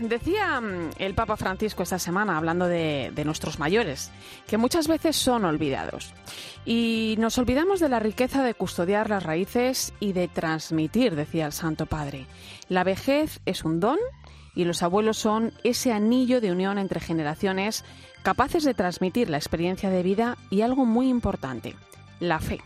[0.00, 4.10] Decía mm, el Papa Francisco esta semana, hablando de, de, nuestros mayores,
[4.46, 6.12] que muchas veces son olvidados.
[6.64, 11.52] Y nos olvidamos de la riqueza de custodiar las raíces y de transmitir, decía el
[11.52, 12.26] Santo Padre.
[12.68, 13.98] La vejez es un don
[14.54, 17.84] y los abuelos son ese anillo de unión entre generaciones
[18.22, 21.76] capaces de transmitir la experiencia de vida y algo muy importante,
[22.20, 22.60] la fe.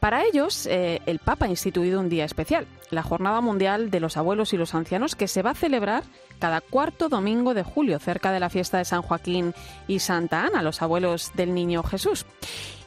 [0.00, 4.16] Para ellos, eh, el Papa ha instituido un día especial, la Jornada Mundial de los
[4.16, 6.04] Abuelos y los Ancianos, que se va a celebrar
[6.42, 9.54] cada cuarto domingo de julio, cerca de la fiesta de San Joaquín
[9.86, 12.26] y Santa Ana, los abuelos del Niño Jesús.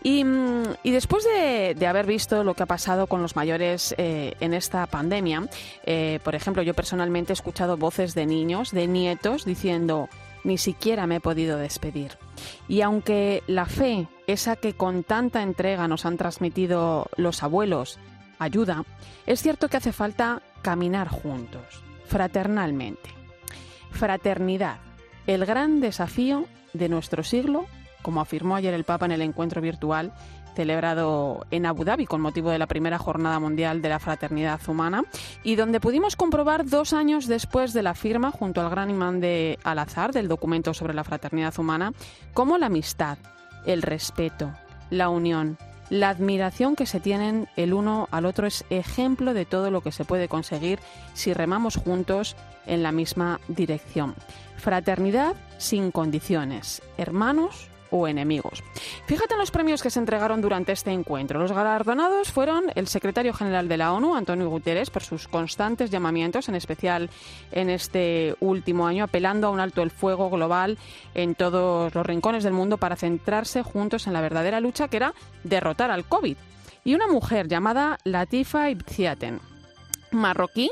[0.04, 0.26] Y,
[0.84, 4.54] y después de, de, haber visto lo que ha pasado con los mayores eh, en
[4.54, 5.48] esta pandemia,
[5.86, 10.10] eh, por ejemplo, yo personalmente he escuchado voces de niños, de nietos, diciendo,
[10.44, 12.18] ni siquiera me he podido despedir.
[12.68, 18.00] Y aunque la fe, esa que con tanta entrega nos han transmitido los abuelos,
[18.38, 18.84] ayuda,
[19.26, 23.16] es cierto que hace falta caminar juntos, fraternalmente.
[23.96, 24.78] Fraternidad,
[25.26, 27.66] el gran desafío de nuestro siglo,
[28.02, 30.12] como afirmó ayer el Papa en el encuentro virtual
[30.54, 35.04] celebrado en Abu Dhabi con motivo de la primera Jornada Mundial de la Fraternidad Humana
[35.44, 39.60] y donde pudimos comprobar dos años después de la firma junto al gran imán de
[39.64, 41.92] Al-Azhar del documento sobre la fraternidad humana
[42.34, 43.18] cómo la amistad,
[43.66, 44.54] el respeto,
[44.90, 45.58] la unión,
[45.90, 49.92] la admiración que se tienen el uno al otro es ejemplo de todo lo que
[49.92, 50.80] se puede conseguir
[51.14, 54.16] si remamos juntos en la misma dirección.
[54.58, 58.64] Fraternidad sin condiciones, hermanos o enemigos.
[59.06, 61.40] Fíjate en los premios que se entregaron durante este encuentro.
[61.40, 66.50] Los galardonados fueron el secretario general de la ONU, Antonio Guterres, por sus constantes llamamientos,
[66.50, 67.10] en especial
[67.52, 70.78] en este último año, apelando a un alto el fuego global
[71.14, 75.14] en todos los rincones del mundo para centrarse juntos en la verdadera lucha que era
[75.44, 76.38] derrotar al COVID.
[76.84, 79.40] Y una mujer llamada Latifa Ibziaten,
[80.12, 80.70] marroquí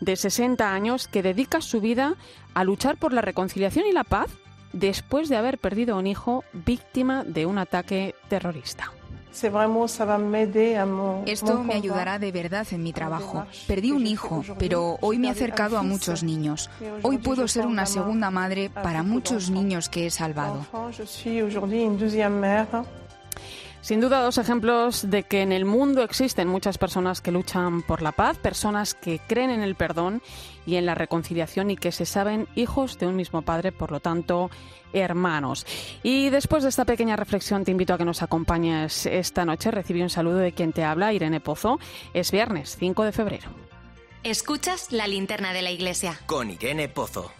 [0.00, 2.14] de 60 años, que dedica su vida
[2.54, 4.30] a luchar por la reconciliación y la paz
[4.72, 8.92] después de haber perdido un hijo víctima de un ataque terrorista.
[11.26, 13.44] Esto me ayudará de verdad en mi trabajo.
[13.66, 16.70] Perdí un hijo, pero hoy me he acercado a muchos niños.
[17.02, 20.64] Hoy puedo ser una segunda madre para muchos niños que he salvado.
[23.86, 28.02] Sin duda, dos ejemplos de que en el mundo existen muchas personas que luchan por
[28.02, 30.22] la paz, personas que creen en el perdón
[30.66, 34.00] y en la reconciliación y que se saben hijos de un mismo padre, por lo
[34.00, 34.50] tanto,
[34.92, 35.64] hermanos.
[36.02, 39.70] Y después de esta pequeña reflexión, te invito a que nos acompañes esta noche.
[39.70, 41.78] Recibí un saludo de quien te habla, Irene Pozo.
[42.12, 43.50] Es viernes 5 de febrero.
[44.24, 46.18] Escuchas la linterna de la iglesia.
[46.26, 47.30] Con Irene Pozo.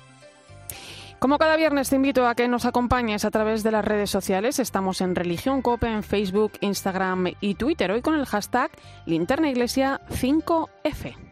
[1.26, 4.60] Como cada viernes te invito a que nos acompañes a través de las redes sociales.
[4.60, 7.90] Estamos en Religión Cope en Facebook, Instagram y Twitter.
[7.90, 8.70] Hoy con el hashtag
[9.06, 11.25] Linterna Iglesia 5F.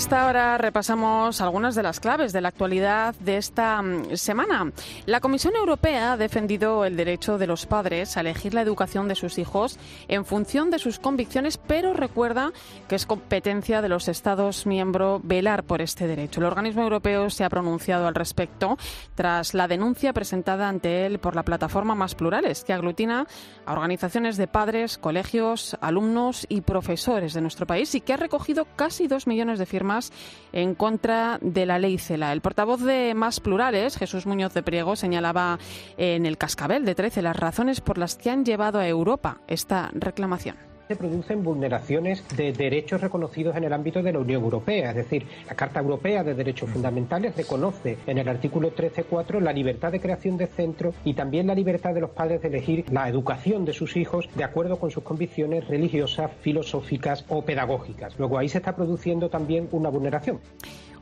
[0.00, 4.72] Esta hora repasamos algunas de las claves de la actualidad de esta mm, semana.
[5.04, 9.14] La Comisión Europea ha defendido el derecho de los padres a elegir la educación de
[9.14, 9.78] sus hijos
[10.08, 12.52] en función de sus convicciones, pero recuerda
[12.88, 16.40] que es competencia de los Estados miembros velar por este derecho.
[16.40, 18.76] El organismo europeo se ha pronunciado al respecto
[19.14, 23.28] tras la denuncia presentada ante él por la plataforma Más Plurales, que aglutina
[23.66, 28.66] a organizaciones de padres, colegios, alumnos y profesores de nuestro país y que ha recogido
[28.74, 30.12] casi dos millones de firmas
[30.52, 32.32] en contra de la ley CELA.
[32.32, 35.60] El portavoz de Más Plurales, Jesús Muñoz de Priego, señalaba
[35.96, 39.92] en el cascabel de 13 las razones por las que han llevado a Europa esta
[39.94, 44.90] reclamación se producen vulneraciones de derechos reconocidos en el ámbito de la Unión Europea.
[44.90, 49.92] Es decir, la Carta Europea de Derechos Fundamentales reconoce en el artículo 13.4 la libertad
[49.92, 53.64] de creación de centro y también la libertad de los padres de elegir la educación
[53.64, 58.18] de sus hijos de acuerdo con sus convicciones religiosas, filosóficas o pedagógicas.
[58.18, 60.40] Luego ahí se está produciendo también una vulneración.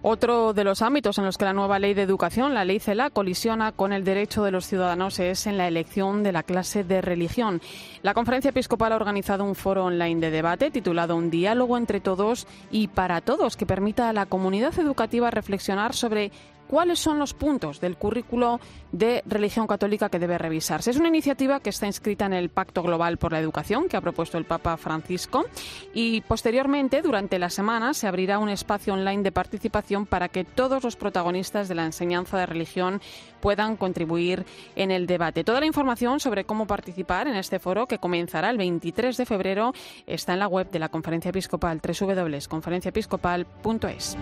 [0.00, 3.10] Otro de los ámbitos en los que la nueva ley de educación, la ley CELA,
[3.10, 7.00] colisiona con el derecho de los ciudadanos es en la elección de la clase de
[7.00, 7.60] religión.
[8.02, 12.46] La Conferencia Episcopal ha organizado un foro online de debate titulado Un diálogo entre todos
[12.70, 16.30] y para todos que permita a la comunidad educativa reflexionar sobre
[16.68, 18.60] cuáles son los puntos del currículo
[18.92, 20.90] de religión católica que debe revisarse.
[20.90, 24.00] Es una iniciativa que está inscrita en el Pacto Global por la Educación que ha
[24.00, 25.44] propuesto el Papa Francisco
[25.92, 30.84] y posteriormente, durante la semana, se abrirá un espacio online de participación para que todos
[30.84, 33.00] los protagonistas de la enseñanza de religión
[33.40, 34.44] puedan contribuir
[34.76, 35.44] en el debate.
[35.44, 39.72] Toda la información sobre cómo participar en este foro, que comenzará el 23 de febrero,
[40.06, 44.16] está en la web de la Conferencia Episcopal www.conferenciaepiscopal.es.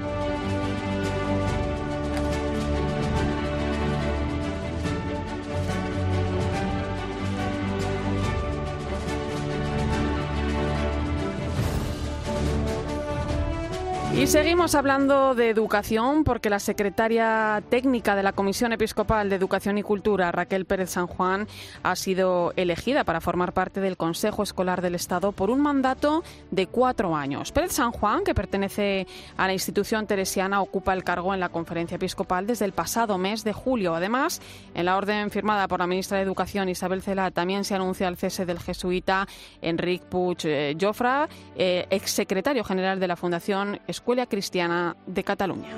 [14.18, 19.76] Y seguimos hablando de educación porque la secretaria técnica de la Comisión Episcopal de Educación
[19.76, 21.46] y Cultura, Raquel Pérez San Juan,
[21.82, 26.66] ha sido elegida para formar parte del Consejo Escolar del Estado por un mandato de
[26.66, 27.52] cuatro años.
[27.52, 31.96] Pérez San Juan, que pertenece a la institución teresiana, ocupa el cargo en la Conferencia
[31.96, 33.94] Episcopal desde el pasado mes de julio.
[33.94, 34.40] Además,
[34.72, 38.16] en la orden firmada por la ministra de Educación, Isabel Cela, también se anuncia el
[38.16, 39.28] cese del jesuita
[39.60, 45.70] Enrique Puig eh, Jofra, eh, exsecretario general de la Fundación Escuela Escuela Cristiana de Cataluña.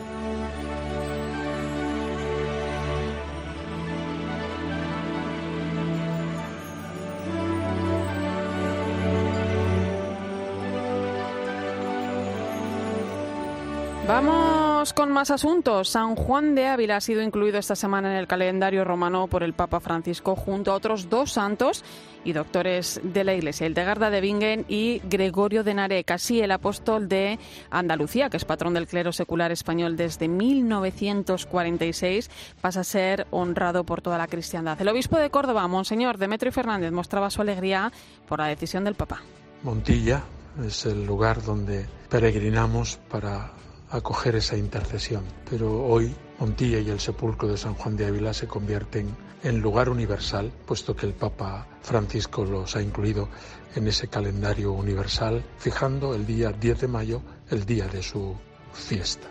[14.07, 15.89] Vamos con más asuntos.
[15.89, 19.53] San Juan de Ávila ha sido incluido esta semana en el calendario romano por el
[19.53, 21.85] Papa Francisco junto a otros dos santos
[22.23, 26.41] y doctores de la Iglesia, el de Garda de Bingen y Gregorio de Narek, así
[26.41, 27.41] el apóstol de
[27.71, 32.31] Andalucía, que es patrón del clero secular español desde 1946,
[32.61, 34.81] pasa a ser honrado por toda la cristiandad.
[34.81, 37.91] El obispo de Córdoba, Monseñor Demetrio Fernández, mostraba su alegría
[38.29, 39.23] por la decisión del Papa.
[39.65, 40.23] Montilla
[40.65, 43.59] es el lugar donde peregrinamos para
[43.91, 45.25] acoger esa intercesión.
[45.49, 49.89] Pero hoy Montilla y el sepulcro de San Juan de Ávila se convierten en lugar
[49.89, 53.29] universal, puesto que el Papa Francisco los ha incluido
[53.75, 58.37] en ese calendario universal, fijando el día 10 de mayo, el día de su
[58.73, 59.29] fiesta.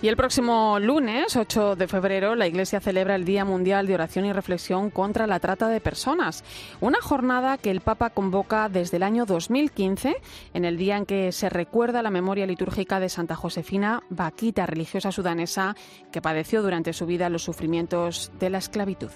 [0.00, 4.26] Y el próximo lunes, 8 de febrero, la Iglesia celebra el Día Mundial de Oración
[4.26, 6.44] y Reflexión contra la Trata de Personas,
[6.80, 10.14] una jornada que el Papa convoca desde el año 2015,
[10.54, 15.10] en el día en que se recuerda la memoria litúrgica de Santa Josefina Vaquita, religiosa
[15.10, 15.74] sudanesa
[16.12, 19.10] que padeció durante su vida los sufrimientos de la esclavitud.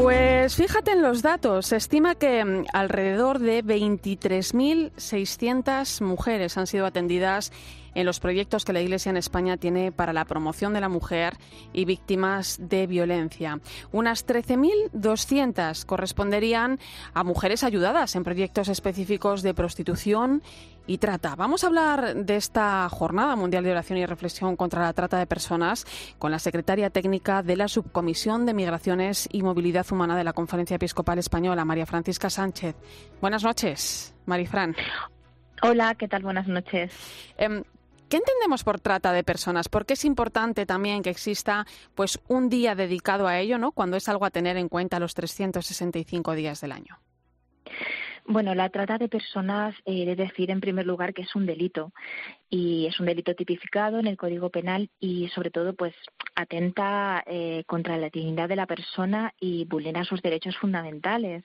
[0.00, 1.66] Pues fíjate en los datos.
[1.66, 7.50] Se estima que mm, alrededor de 23.600 mujeres han sido atendidas
[7.96, 11.36] en los proyectos que la Iglesia en España tiene para la promoción de la mujer
[11.72, 13.58] y víctimas de violencia.
[13.90, 16.78] Unas 13.200 corresponderían
[17.12, 20.44] a mujeres ayudadas en proyectos específicos de prostitución
[20.88, 21.36] y trata.
[21.36, 25.26] Vamos a hablar de esta Jornada Mundial de Oración y Reflexión contra la Trata de
[25.26, 25.86] Personas
[26.18, 30.76] con la secretaria técnica de la Subcomisión de Migraciones y Movilidad Humana de la Conferencia
[30.76, 32.74] Episcopal Española, María Francisca Sánchez.
[33.20, 34.74] Buenas noches, Marifran.
[35.62, 36.22] Hola, ¿qué tal?
[36.22, 36.90] Buenas noches.
[37.36, 37.62] Em,
[38.08, 39.68] ¿Qué entendemos por trata de personas?
[39.68, 43.72] Porque es importante también que exista pues un día dedicado a ello, ¿no?
[43.72, 46.98] Cuando es algo a tener en cuenta los 365 días del año.
[48.30, 51.92] Bueno, la trata de personas eh, debe decir en primer lugar que es un delito
[52.50, 55.94] y es un delito tipificado en el Código Penal y sobre todo pues
[56.34, 61.42] atenta eh, contra la dignidad de la persona y vulnera sus derechos fundamentales.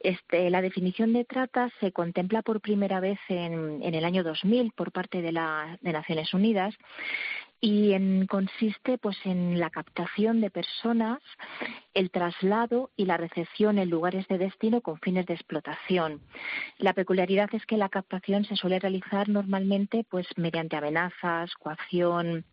[0.00, 4.72] Este, la definición de trata se contempla por primera vez en, en el año 2000
[4.72, 6.74] por parte de, la, de Naciones Unidas
[7.60, 11.20] y en, consiste pues en la captación de personas,
[11.94, 16.20] el traslado y la recepción en lugares de destino con fines de explotación.
[16.78, 22.44] La peculiaridad es que la captación se suele realizar normalmente pues mediante amenazas, coacción,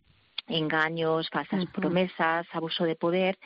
[0.48, 3.38] engaños, falsas promesas, abuso de poder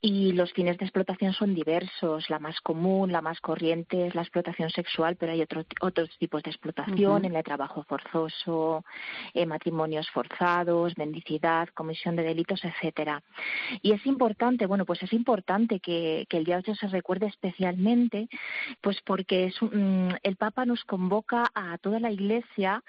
[0.00, 2.28] y los fines de explotación son diversos.
[2.30, 6.42] La más común, la más corriente es la explotación sexual, pero hay otro, otros tipos
[6.42, 8.84] de explotación, en el trabajo forzoso,
[9.34, 13.22] en matrimonios forzados, mendicidad, comisión de delitos, etcétera.
[13.82, 18.28] Y es importante, bueno, pues es importante que, el día 8 se recuerde especialmente,
[18.80, 22.82] pues porque es, mm, el Papa nos convoca a toda la Iglesia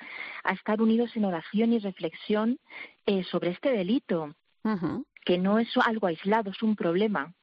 [0.43, 2.59] a estar unidos en oración y reflexión
[3.05, 4.35] eh, sobre este delito,
[5.25, 7.33] que no es algo aislado, es un problema.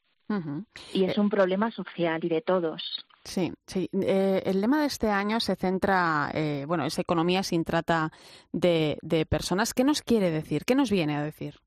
[0.93, 2.83] Y es eh un problema social y de todos.
[3.25, 3.89] Sí, sí.
[3.93, 6.31] Eh, el lema de este año se centra,
[6.67, 8.13] bueno, es economía sin trata
[8.53, 9.73] de, de personas.
[9.73, 10.65] ¿Qué nos quiere decir?
[10.65, 11.61] ¿Qué nos viene a decir?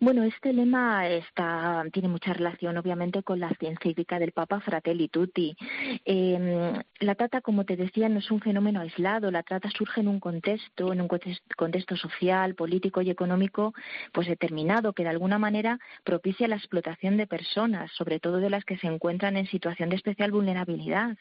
[0.00, 5.56] Bueno, este lema está, tiene mucha relación, obviamente, con la científica del Papa Fratelli Tutti.
[6.04, 9.32] Eh, la trata, como te decía, no es un fenómeno aislado.
[9.32, 13.74] La trata surge en un contexto, en un contexto social, político y económico,
[14.12, 18.64] pues determinado, que de alguna manera propicia la explotación de personas, sobre todo de las
[18.64, 21.16] que se encuentran en situación de especial vulnerabilidad.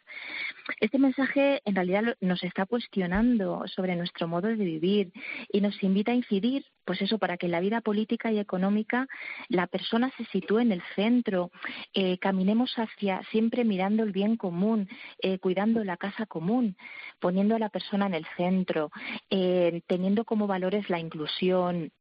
[0.80, 5.12] Este mensaje, en realidad, nos está cuestionando sobre nuestro modo de vivir
[5.52, 9.08] y nos invita a incidir, pues eso, para que la vida política y económica
[9.50, 11.52] la persona se sitúe en el centro,
[11.94, 14.88] eh, caminemos hacia siempre mirando el bien común,
[15.20, 16.78] eh, cuidando la casa común,
[17.20, 18.90] poniendo a la persona en el centro,
[19.30, 21.92] eh, teniendo como valores la inclusión,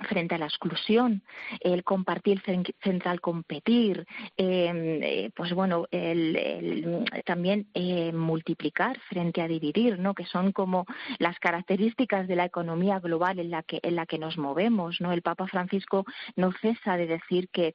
[0.00, 1.22] frente a la exclusión,
[1.60, 9.48] el compartir frente al competir, em, eh, pues bueno, el, también eh, multiplicar frente a
[9.48, 10.14] dividir, ¿no?
[10.14, 10.86] Que son como
[11.18, 15.12] las características de la economía global en la que en la que nos movemos, ¿no?
[15.12, 16.04] El Papa Francisco
[16.36, 17.74] no cesa de decir que,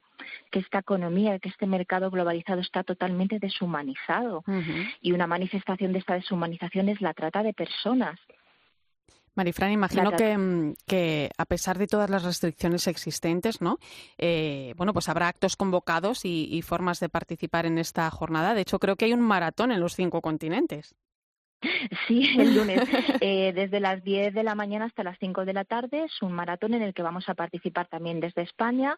[0.50, 4.44] que esta economía, que este mercado globalizado está totalmente deshumanizado
[5.00, 8.18] y una manifestación de esta deshumanización es la trata de personas.
[9.34, 13.78] Marifran, imagino mm, que, a pesar de todas las restricciones existentes, ¿no?
[14.18, 18.54] Eh, bueno, pues habrá actos convocados y, formas de participar en esta jornada.
[18.54, 20.94] De hecho, creo que hay un maratón en los cinco continentes.
[22.06, 22.80] Sí, el lunes,
[23.20, 26.32] eh, desde las 10 de la mañana hasta las 5 de la tarde, es un
[26.32, 28.96] maratón en el que vamos a participar también desde España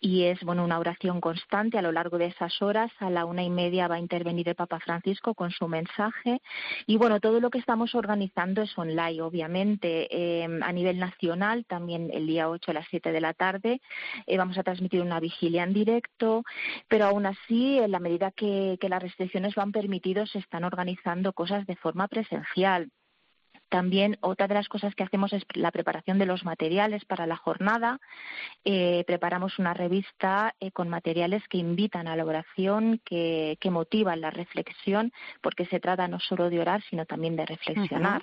[0.00, 1.78] y es bueno una oración constante.
[1.78, 2.90] A lo largo de esas horas.
[2.98, 6.40] A la una y media va a intervenir el Papa Francisco con su mensaje.
[6.86, 12.10] Y bueno, todo lo que estamos organizando es online, obviamente, eh, a nivel nacional, también
[12.12, 13.80] el día 8 a las 7 de la tarde
[14.26, 16.44] eh, vamos a transmitir una vigilia en directo,
[16.88, 20.64] pero aún así, en la medida que, que las restricciones lo han permitido, se están
[20.64, 22.90] organizando cosas de forma presencial.
[23.70, 27.36] También otra de las cosas que hacemos es la preparación de los materiales para la
[27.36, 28.00] jornada.
[28.64, 34.30] Eh, preparamos una revista eh, con materiales que invitan a la oración, que, motivan la
[34.30, 38.22] reflexión, porque se trata no solo de orar, sino también de reflexionar.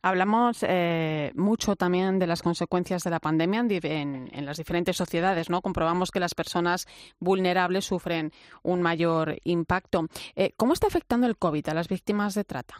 [0.00, 5.60] Hablamos eh, mucho también de las consecuencias de la pandemia en, las diferentes sociedades, ¿no?
[5.60, 6.86] Comprobamos que las personas
[7.18, 10.06] vulnerables sufren un mayor impacto.
[10.36, 12.76] Eh, ¿Cómo está afectando el COVID a las víctimas de trata?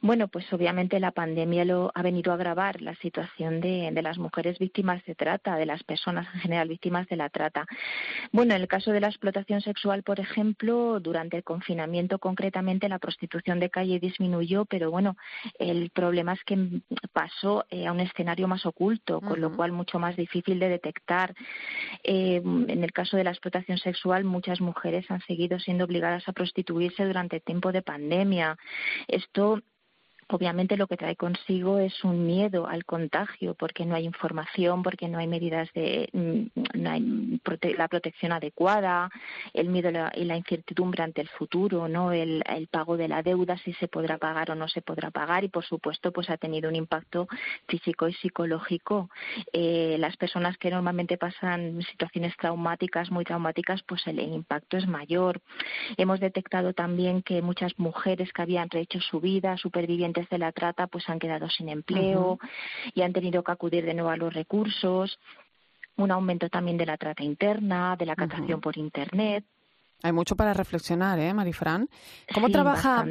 [0.00, 4.58] Bueno, pues obviamente la pandemia lo ha venido a agravar la situación de, las mujeres
[4.58, 7.66] víctimas de trata, de las personas en general víctimas de la trata.
[8.32, 12.98] Bueno, en el caso de la explotación sexual, por ejemplo, durante el confinamiento concretamente la
[12.98, 15.16] prostitución de calle disminuyó, pero bueno,
[15.58, 16.58] el problema es que
[17.12, 21.34] pasó eh, a un escenario más oculto, con lo cual mucho más difícil de detectar.
[22.02, 26.32] Eh, en el caso de la explotación sexual, muchas mujeres han seguido siendo obligadas a
[26.32, 28.56] prostituirse durante el tiempo de pandemia.
[29.08, 29.60] Esto Donc
[30.28, 35.08] obviamente lo que trae consigo es un miedo al contagio porque no hay información, porque
[35.08, 37.40] no hay medidas de mm, no hay
[37.76, 39.10] la protección adecuada,
[39.52, 43.72] el miedo y la incertidumbre ante el futuro, no el, pago de la deuda si
[43.74, 46.76] se podrá pagar o no se podrá pagar y por supuesto pues ha tenido un
[46.76, 47.28] impacto
[47.68, 49.10] físico y psicológico.
[49.52, 55.40] Eh, las personas que normalmente pasan situaciones traumáticas, muy traumáticas, pues el impacto es mayor.
[55.96, 60.86] Hemos detectado también que muchas mujeres que habían rehecho su vida, supervivientes de la trata
[60.86, 62.38] pues han quedado sin empleo
[62.94, 65.18] y han tenido que acudir de nuevo a los recursos,
[65.96, 69.44] un aumento también de la trata interna, de la captación por Internet.
[70.02, 71.88] Hay mucho para reflexionar, ¿eh, Marifran?
[72.34, 73.06] ¿Cómo, trabaja,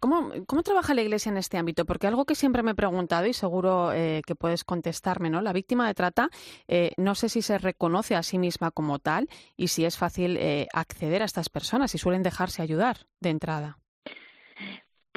[0.00, 1.84] ¿cómo, ¿Cómo trabaja la Iglesia en este ámbito?
[1.84, 5.42] Porque algo que siempre me he preguntado y seguro eh, que puedes contestarme, ¿no?
[5.42, 6.30] La víctima de trata,
[6.66, 10.38] eh, no sé si se reconoce a sí misma como tal y si es fácil
[10.38, 13.78] eh, acceder a estas personas, y suelen dejarse ayudar de entrada.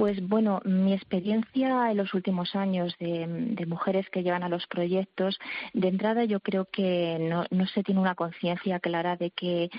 [0.01, 5.37] Pues bueno, mi experiencia en los últimos años de, mujeres que llegan a los proyectos,
[5.73, 9.69] de entrada yo creo que no, no se tiene una conciencia clara de que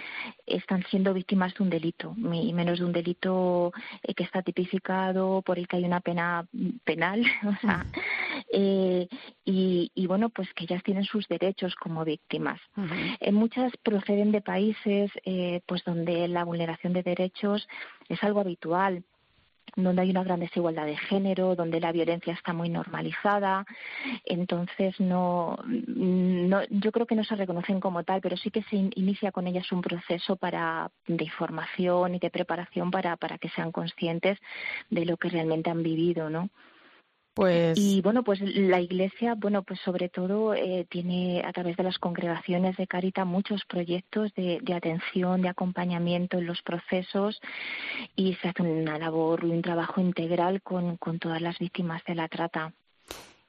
[0.47, 3.73] están siendo víctimas de un delito, y menos de un delito
[4.05, 6.47] eh, que está tipificado por el que hay una pena
[6.85, 7.25] penal.
[7.45, 7.85] O sea,
[8.53, 9.09] eh,
[9.45, 12.61] y, bueno, pues que ellas tienen sus derechos como víctimas.
[13.21, 17.67] Eh, muchas proceden de países eh, pues donde la vulneración de derechos
[18.09, 19.05] es algo habitual
[19.77, 23.65] donde hay una gran desigualdad de género, donde la violencia está muy normalizada.
[24.25, 28.77] Entonces, no, no, yo creo que no se reconocen como tal, pero sí que se
[28.77, 33.73] inicia con ellas un proceso para, de información y de preparación para, para que sean
[33.73, 34.39] conscientes
[34.91, 36.51] de lo que realmente han vivido, ¿no?
[37.35, 37.79] Pues...
[37.79, 41.99] Y bueno, pues la Iglesia, bueno, pues sobre todo eh, tiene a través de las
[41.99, 47.41] congregaciones de Carita muchos proyectos de, atención, de acompañamiento en los procesos
[48.17, 52.15] y se hace una labor y un trabajo integral con, con todas las víctimas de
[52.15, 52.75] la trata.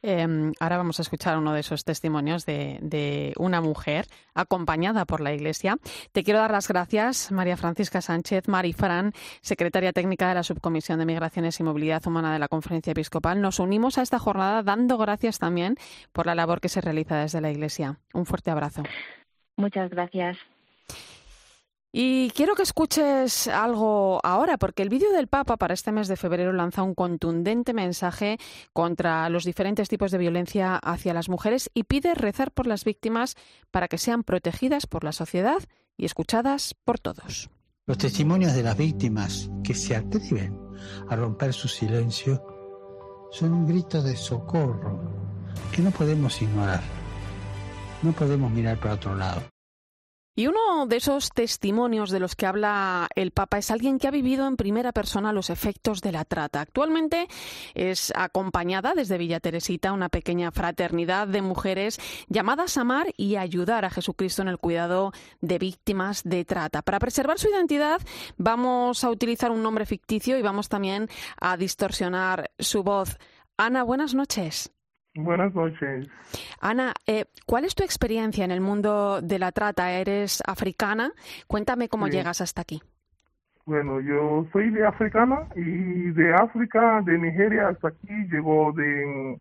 [0.05, 5.33] Em, ahora vamos a escuchar uno de esos testimonios de, una mujer acompañada por la
[5.33, 5.77] Iglesia.
[6.11, 10.99] Te quiero dar las gracias, María Francisca Sánchez, Mari Fran, secretaria técnica de la Subcomisión
[10.99, 13.41] de Migraciones y Movilidad Humana de la Conferencia Episcopal.
[13.41, 15.77] Nos unimos a esta jornada dando gracias también
[16.11, 17.99] por la labor que se realiza desde la Iglesia.
[18.13, 18.83] Un fuerte abrazo.
[19.55, 20.37] Muchas gracias.
[21.95, 26.17] Y quiero que escuches algo ahora, porque el vídeo del Papa para este mes de
[26.17, 28.39] febrero lanza un contundente mensaje
[28.73, 33.35] contra los diferentes tipos de violencia hacia las mujeres y pide rezar por las víctimas
[33.69, 35.61] para que sean protegidas por la sociedad
[35.95, 37.51] y escuchadas por todos.
[37.85, 40.57] Los testimonios de las víctimas que se atreven
[41.09, 42.43] a romper su silencio
[43.29, 44.99] son un grito de socorro
[45.71, 46.81] que no podemos ignorar.
[48.01, 49.52] No podemos mirar para otro lado.
[50.35, 54.11] Y uno de esos testimonios de los que habla el Papa es alguien que ha
[54.11, 56.59] vivido en primera persona los efectos de la trata.
[56.59, 57.27] Actualmente
[57.75, 61.99] es acompañada desde Villa Teresita una pequeña fraternidad de mujeres
[62.29, 65.11] llamadas a amar y ayudar a Jesucristo en el cuidado
[65.41, 66.81] de víctimas de trata.
[66.81, 68.01] Para preservar su identidad
[68.35, 71.09] vamos a utilizar un nombre ficticio y vamos también
[71.39, 73.19] a distorsionar su voz.
[73.55, 74.71] Ana, buenas noches.
[75.15, 76.07] Buenas noches.
[76.59, 79.91] Ana, eh, ¿cuál es tu experiencia en el mundo de la trata?
[79.91, 81.11] ¿Eres africana?
[81.47, 82.81] Cuéntame cómo llegas hasta aquí.
[83.65, 89.39] Bueno, yo soy de africana y de África, de Nigeria hasta aquí, llegó de,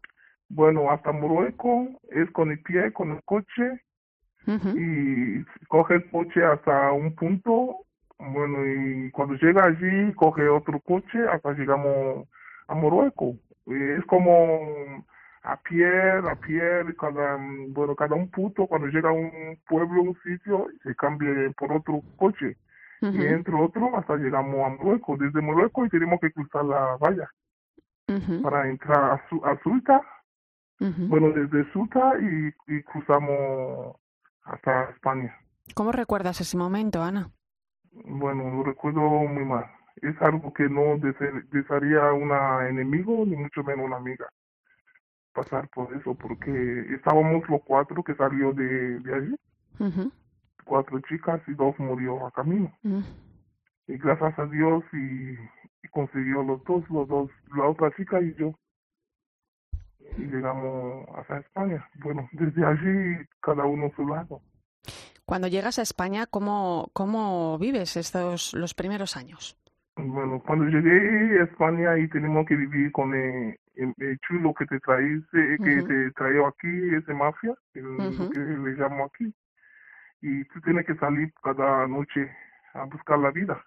[0.48, 3.80] bueno, hasta Marruecos, es con el pie, con el coche,
[4.46, 7.78] y coge el coche hasta un punto,
[8.18, 12.28] bueno, y cuando llega allí, coge otro coche hasta llegamos
[12.68, 13.36] a Marruecos.
[13.66, 15.04] Es como
[15.42, 17.36] a pie, a pie, cada,
[17.70, 21.28] bueno, cada un puto cuando llega a un pueblo, un sitio, se cambia
[21.58, 22.56] por otro coche.
[23.00, 25.18] Y entre otro hasta llegamos a Marruecos.
[25.18, 27.28] Desde Marruecos y tenemos que cruzar la valla
[28.42, 30.00] para entrar a, su, a Sulta.
[30.78, 33.96] Bueno, desde Sulta y, y cruzamos
[34.44, 35.36] hasta España.
[35.74, 37.28] ¿Cómo recuerdas ese momento, Ana?
[38.04, 39.66] Bueno, lo recuerdo muy mal.
[39.96, 40.96] Es algo que no
[41.50, 44.26] desearía una enemigo ni mucho menos una amiga
[45.32, 49.36] pasar por eso, porque estábamos los cuatro que salió de, de allí,
[50.64, 52.72] cuatro chicas y dos murió a camino.
[53.86, 55.36] Y gracias a Dios y,
[55.90, 58.54] consiguió los dos, los dos, la otra chica y yo.
[60.16, 61.86] Y llegamos hasta España.
[62.02, 64.40] Bueno, desde allí cada uno a su lado.
[65.26, 69.58] Cuando llegas a España, ¿cómo, cómo vives estos los primeros años?
[69.96, 74.80] Bueno, cuando llegué a España y tenemos que vivir con el, el, chulo que te
[74.80, 79.32] trae, que te aquí, ese mafia, lo que le llamo aquí.
[80.20, 82.30] Y tú tienes que salir cada noche
[82.74, 83.62] a buscar la vida.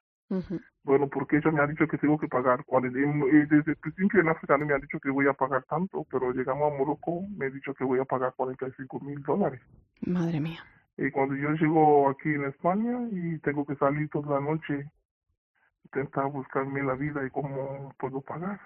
[0.83, 2.63] Bueno, porque ella me ha dicho que tengo que pagar.
[2.65, 6.05] Cuando, desde el principio en África no me ha dicho que voy a pagar tanto,
[6.09, 9.61] pero llegamos a Morocco me ha dicho que voy a pagar 45 mil dólares.
[10.01, 10.59] Madre mía.
[10.97, 14.89] Y cuando yo llego aquí en España y tengo que salir toda la noche,
[15.83, 18.59] intentar buscarme la vida y cómo puedo pagar.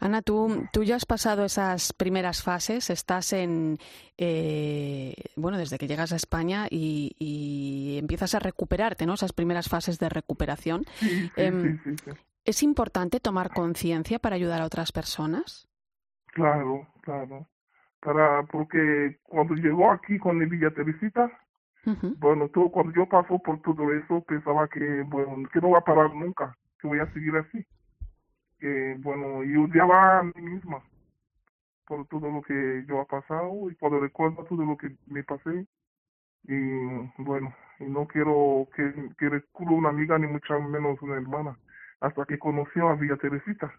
[0.00, 3.76] Ana, tú, tú ya has pasado esas primeras fases, estás en,
[4.16, 9.12] eh, bueno, desde que llegas a España y, empiezas a recuperarte, ¿no?
[9.12, 10.84] Esas primeras fases de recuperación.
[11.36, 11.78] Em,
[12.44, 15.68] ¿Es importante tomar conciencia para ayudar a otras personas?
[16.28, 17.46] Claro, claro.
[18.00, 21.30] Para, porque cuando llegó aquí con el Villa Teresita,
[21.84, 25.84] bueno, todo, cuando yo paso por todo eso, pensaba que, bueno, que no va a
[25.84, 27.66] parar nunca, que voy a seguir así
[28.60, 30.82] que, bueno, y odiaba a mí misma
[31.90, 35.66] por todo lo que yo ha pasado y por recuerdo todo lo que me pasé.
[36.44, 36.54] Y
[37.18, 41.58] bueno, y no quiero que, que una amiga ni mucho menos una hermana,
[42.00, 43.74] hasta que conoció a Villa Teresita.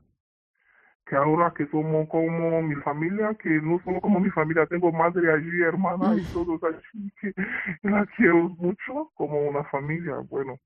[1.06, 5.32] Que ahora que somos como mi familia, que no solo como mi familia, tengo madre
[5.32, 7.34] allí, hermana y todos allí, que
[7.84, 10.18] la quiero mucho como una familia.
[10.30, 10.60] Bueno,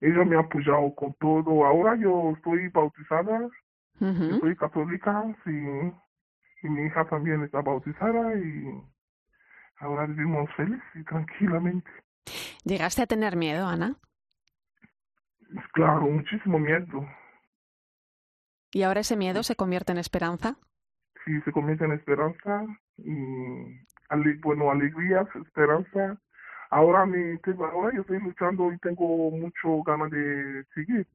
[0.00, 1.64] ella me ha apoyado con todo.
[1.64, 3.48] Ahora yo estoy bautizada,
[3.98, 5.50] soy católica, sí.
[6.62, 8.82] y mi hija también está bautizada y
[9.78, 11.90] ahora vivimos feliz y tranquilamente.
[12.64, 13.96] ¿Llegaste a tener miedo, Ana?
[15.72, 17.06] Claro, muchísimo miedo.
[18.72, 20.56] ¿Y ahora ese miedo se convierte en esperanza?
[21.24, 22.66] Sí, se convierte en esperanza
[22.98, 23.86] y
[24.42, 26.20] bueno, alegría, esperanza.
[26.70, 27.38] Ahora me
[27.72, 31.06] ahora yo estoy luchando y tengo mucho ganas de seguir,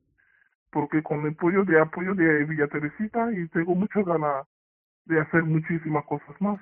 [0.72, 4.48] porque con el apoyo de apoyo de Villa Teresita y tengo muchas ganas
[5.06, 6.60] de hacer muchísimas cosas más.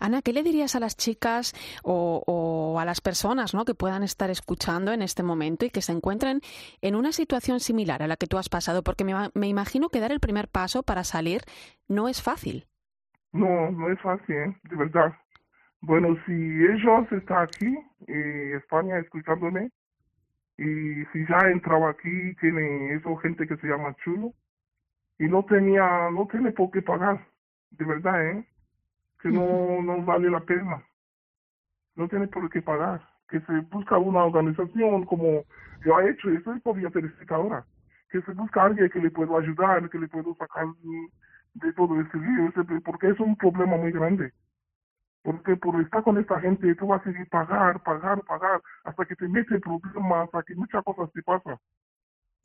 [0.00, 3.64] Ana, ¿qué le dirías a las chicas o, a las personas ¿no?
[3.64, 6.40] que puedan estar escuchando en este momento y que se encuentren
[6.80, 8.82] en una situación similar a la que tú has pasado?
[8.82, 11.42] Porque me, imagino que dar el primer paso para salir
[11.88, 12.66] no es fácil.
[13.32, 14.56] No, no es fácil, ¿eh?
[14.62, 15.12] de verdad.
[15.80, 19.70] Bueno, si ellos están aquí, en España, escuchándome,
[20.56, 24.32] y si ya entraba aquí, tiene eso gente que se llama chulo,
[25.18, 27.24] y no tenía, no tiene por qué pagar,
[27.70, 28.44] de verdad, ¿eh?
[29.20, 30.82] que no, no vale la pena.
[31.96, 33.00] No tiene por qué pagar.
[33.28, 35.44] Que se busca una organización como
[35.84, 37.64] yo he hecho, eso podría ser ahora.
[38.10, 40.66] Que se busca alguien que le pueda ayudar, que le pueda sacar
[41.54, 42.52] de todo ese lío,
[42.84, 44.32] porque es un problema muy grande.
[45.28, 49.14] Porque por estar con esta gente tú vas a seguir pagar, pagar, pagar, hasta que
[49.14, 51.58] te mete problemas, hasta que muchas cosas te pasan.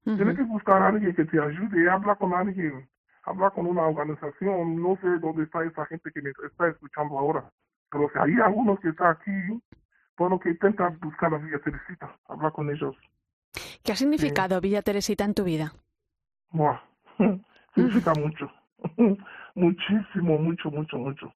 [0.04, 2.86] Tienes que buscar a alguien que te ayude, habla con alguien
[3.24, 7.50] hablar con una organización, no sé dónde está esa gente que me está escuchando ahora,
[7.90, 9.32] pero si hay algunos que están aquí,
[10.18, 12.98] bueno, que intentan buscar a Villa Teresita, hablar con ellos.
[13.82, 15.72] ¿Qué ha significado Villa Teresita en tu vida?
[16.52, 16.82] Buah,
[17.76, 18.52] significa mucho,
[19.56, 21.34] muchísimo, mucho, mucho, mucho.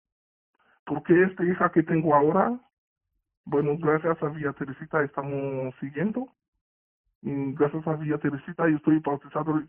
[0.88, 2.58] Porque esta hija que tengo ahora,
[3.44, 6.30] bueno, gracias a Villa Teresita estamos siguiendo.
[7.22, 9.62] Y gracias a Villa Teresita yo estoy bautizado.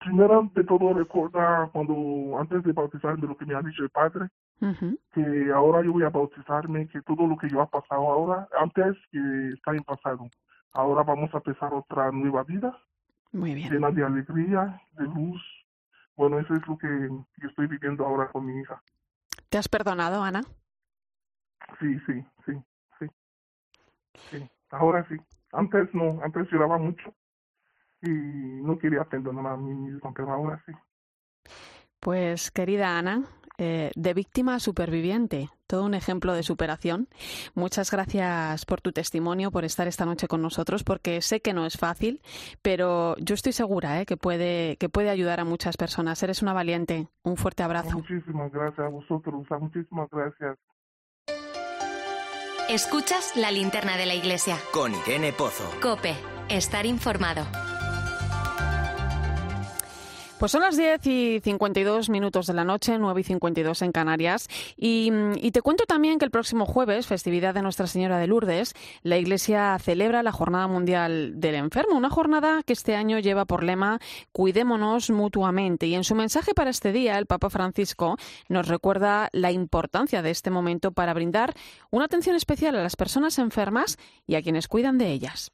[0.00, 4.28] Primero de todo recuerda cuando antes de bautizarme lo que me ha dicho el padre,
[5.12, 8.96] que ahora yo voy a bautizarme, que todo lo que yo ha pasado ahora, antes
[9.10, 10.28] que está en pasado,
[10.72, 12.76] ahora vamos a empezar otra nueva vida,
[13.32, 13.72] Muy bien.
[13.72, 15.42] llena de alegría, de luz.
[16.14, 18.82] Bueno, eso es lo que yo estoy viviendo ahora con mi hija.
[19.54, 20.42] ¿Te has perdonado, Ana?
[21.78, 22.52] Sí, sí, sí,
[22.98, 23.06] sí.
[24.32, 25.14] Sí, ahora sí.
[25.52, 27.14] Antes no, antes lloraba mucho
[28.02, 30.72] y no quería perdonar a mí mismo, pero ahora sí.
[32.00, 33.22] Pues querida Ana,
[33.58, 37.08] eh, de víctima a superviviente, todo un ejemplo de superación.
[37.54, 41.66] Muchas gracias por tu testimonio, por estar esta noche con nosotros, porque sé que no
[41.66, 42.20] es fácil,
[42.62, 46.22] pero yo estoy segura eh, que, puede, que puede ayudar a muchas personas.
[46.22, 47.08] Eres una valiente.
[47.22, 47.98] Un fuerte abrazo.
[47.98, 49.46] Muchísimas gracias a vosotros.
[49.60, 50.58] Muchísimas gracias.
[52.68, 54.56] Escuchas la linterna de la iglesia.
[54.72, 55.64] Con Irene Pozo.
[55.82, 56.14] Cope,
[56.48, 57.44] estar informado.
[60.44, 64.46] Pues son las 10 y 52 minutos de la noche, 9 y 52 en Canarias.
[64.76, 68.74] Y, y, te cuento también que el próximo jueves, festividad de Nuestra Señora de Lourdes,
[69.02, 73.64] la Iglesia celebra la Jornada Mundial del Enfermo, una jornada que este año lleva por
[73.64, 74.00] lema
[74.32, 75.86] Cuidémonos mutuamente.
[75.86, 78.18] Y en su mensaje para este día, el Papa Francisco
[78.50, 81.54] nos recuerda la importancia de este momento para brindar
[81.90, 85.52] una atención especial a las personas enfermas y a quienes cuidan de ellas.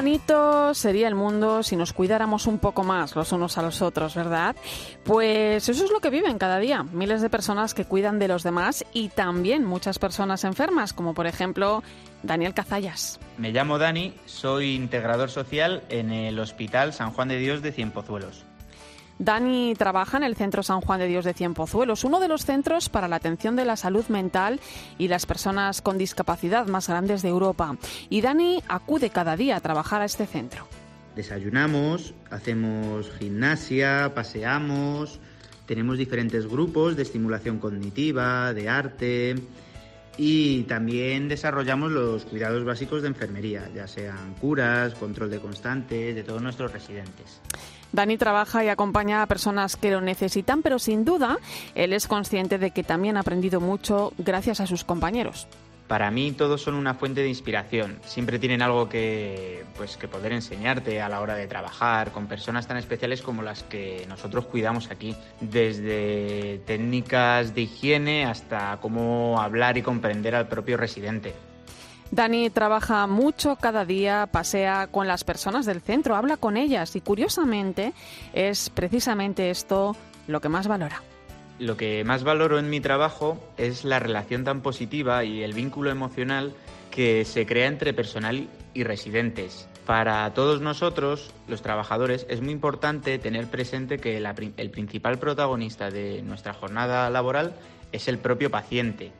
[0.00, 4.14] Bonito sería el mundo si nos cuidáramos un poco más los unos a los otros,
[4.14, 4.56] ¿verdad?
[5.04, 6.84] Pues eso es lo que viven cada día.
[6.84, 11.26] Miles de personas que cuidan de los demás y también muchas personas enfermas, como por
[11.26, 11.82] ejemplo
[12.22, 13.20] Daniel Cazallas.
[13.36, 18.46] Me llamo Dani, soy integrador social en el Hospital San Juan de Dios de Cienpozuelos.
[19.20, 22.88] Dani trabaja en el Centro San Juan de Dios de Cienpozuelos, uno de los centros
[22.88, 24.60] para la atención de la salud mental
[24.96, 27.76] y las personas con discapacidad más grandes de Europa.
[28.08, 30.66] Y Dani acude cada día a trabajar a este centro.
[31.14, 35.20] Desayunamos, hacemos gimnasia, paseamos,
[35.66, 39.34] tenemos diferentes grupos de estimulación cognitiva, de arte
[40.16, 46.22] y también desarrollamos los cuidados básicos de enfermería, ya sean curas, control de constantes, de
[46.22, 47.42] todos nuestros residentes.
[47.92, 51.38] Dani trabaja y acompaña a personas que lo necesitan, pero sin duda
[51.74, 55.48] él es consciente de que también ha aprendido mucho gracias a sus compañeros.
[55.90, 57.98] Para mí todos son una fuente de inspiración.
[58.04, 62.68] Siempre tienen algo que, pues, que poder enseñarte a la hora de trabajar con personas
[62.68, 65.16] tan especiales como las que nosotros cuidamos aquí.
[65.40, 71.34] Desde técnicas de higiene hasta cómo hablar y comprender al propio residente.
[72.10, 77.00] Dani trabaja mucho cada día, pasea con las personas del centro, habla con ellas y
[77.00, 77.92] curiosamente
[78.32, 79.94] es precisamente esto
[80.26, 81.02] lo que más valora.
[81.60, 85.90] Lo que más valoro en mi trabajo es la relación tan positiva y el vínculo
[85.90, 86.54] emocional
[86.90, 89.68] que se crea entre personal y residentes.
[89.86, 96.22] Para todos nosotros, los trabajadores, es muy importante tener presente que el principal protagonista de
[96.22, 97.54] nuestra jornada laboral
[97.92, 99.12] es el propio paciente,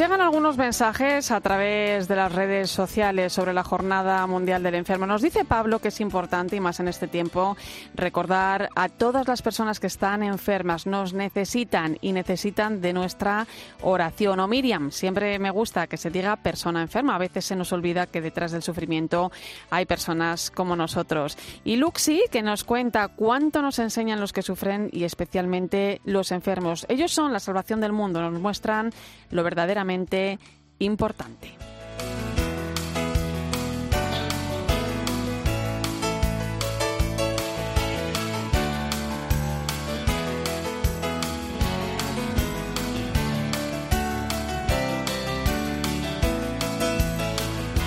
[0.00, 5.04] llegan algunos mensajes a través de las redes sociales sobre la Jornada Mundial del Enfermo.
[5.04, 7.54] Nos dice Pablo que es importante, y más en este tiempo,
[7.94, 13.46] recordar a todas las personas que están enfermas, nos necesitan y necesitan de nuestra
[13.82, 14.40] oración.
[14.40, 17.16] O Miriam, siempre me gusta que se diga persona enferma.
[17.16, 19.30] A veces se nos olvida que detrás del sufrimiento
[19.68, 21.36] hay personas como nosotros.
[21.62, 26.86] Y Luxi, que nos cuenta cuánto nos enseñan los que sufren y especialmente los enfermos.
[26.88, 28.94] Ellos son la salvación del mundo, nos muestran
[29.28, 29.89] lo verdaderamente
[30.78, 31.50] importante.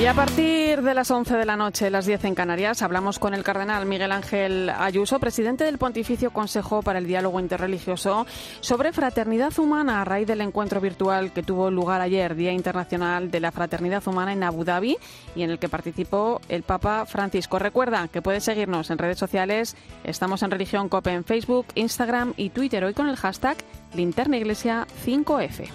[0.03, 3.33] Y a partir de las 11 de la noche, las 10 en Canarias, hablamos con
[3.33, 8.27] el cardenal Miguel Ángel Ayuso, presidente del Pontificio Consejo para el Diálogo Interreligioso,
[8.59, 13.39] sobre fraternidad humana a raíz del encuentro virtual que tuvo lugar ayer, Día Internacional de
[13.39, 14.97] la Fraternidad Humana en Abu Dhabi,
[15.37, 17.57] y en el que participó el Papa Francisco.
[17.57, 19.77] Recuerda que puedes seguirnos en redes sociales.
[20.03, 23.55] Estamos en Religión Cope en Facebook, Instagram y Twitter, hoy con el hashtag
[23.93, 25.69] Linterna Iglesia 5F.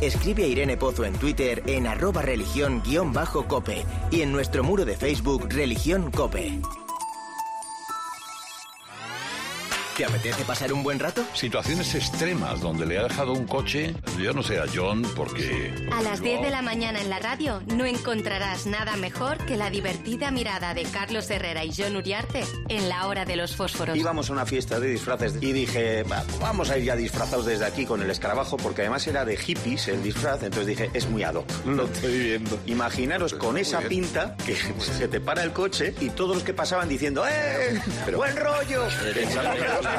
[0.00, 5.46] Escribe a Irene Pozo en Twitter en arroba religión-cope y en nuestro muro de Facebook
[5.48, 6.60] Religión Cope.
[10.02, 11.24] ¿Te apetece pasar un buen rato?
[11.32, 15.72] Situaciones extremas donde le ha dejado un coche, yo no sé, a John, porque...
[15.92, 19.70] A las 10 de la mañana en la radio no encontrarás nada mejor que la
[19.70, 23.96] divertida mirada de Carlos Herrera y John Uriarte en la hora de los fósforos.
[23.96, 27.64] Íbamos a una fiesta de disfraces y dije, "Va, vamos a ir ya disfrazados desde
[27.64, 31.22] aquí con el escarabajo, porque además era de hippies el disfraz, entonces dije, es muy
[31.22, 31.46] ad hoc.
[31.64, 32.58] Lo estoy viendo.
[32.66, 36.88] Imaginaros con esa pinta que se te para el coche y todos los que pasaban
[36.88, 37.80] diciendo, ¡eh!
[38.16, 38.82] ¡Buen rollo!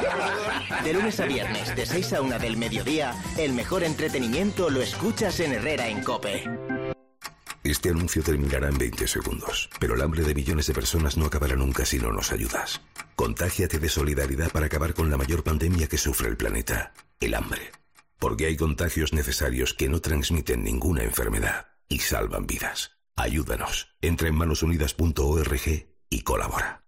[0.82, 5.40] De lunes a viernes, de 6 a 1 del mediodía, el mejor entretenimiento lo escuchas
[5.40, 6.44] en Herrera en Cope.
[7.64, 11.56] Este anuncio terminará en 20 segundos, pero el hambre de millones de personas no acabará
[11.56, 12.82] nunca si no nos ayudas.
[13.16, 17.72] Contágiate de solidaridad para acabar con la mayor pandemia que sufre el planeta, el hambre.
[18.18, 22.98] Porque hay contagios necesarios que no transmiten ninguna enfermedad y salvan vidas.
[23.16, 23.96] Ayúdanos.
[24.02, 26.83] Entra en manosunidas.org y colabora.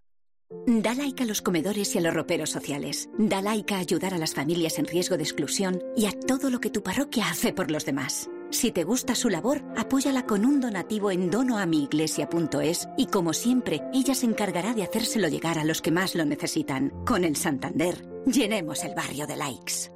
[0.66, 3.08] Da like a los comedores y a los roperos sociales.
[3.18, 6.60] Da like a ayudar a las familias en riesgo de exclusión y a todo lo
[6.60, 8.30] que tu parroquia hace por los demás.
[8.50, 14.14] Si te gusta su labor, apóyala con un donativo en donoamiiglesia.es y como siempre, ella
[14.14, 16.90] se encargará de hacérselo llegar a los que más lo necesitan.
[17.04, 19.95] Con el Santander, llenemos el barrio de likes.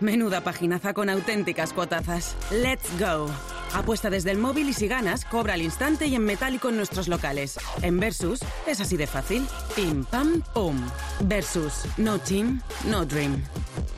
[0.00, 2.36] Menuda paginaza con auténticas cuotazas.
[2.50, 3.28] ¡Let's go!
[3.74, 7.08] Apuesta desde el móvil y si ganas, cobra al instante y en metálico en nuestros
[7.08, 7.58] locales.
[7.82, 9.46] En Versus es así de fácil.
[9.74, 10.80] Pim, pam, pum.
[11.24, 11.84] Versus.
[11.96, 13.42] No team, no dream.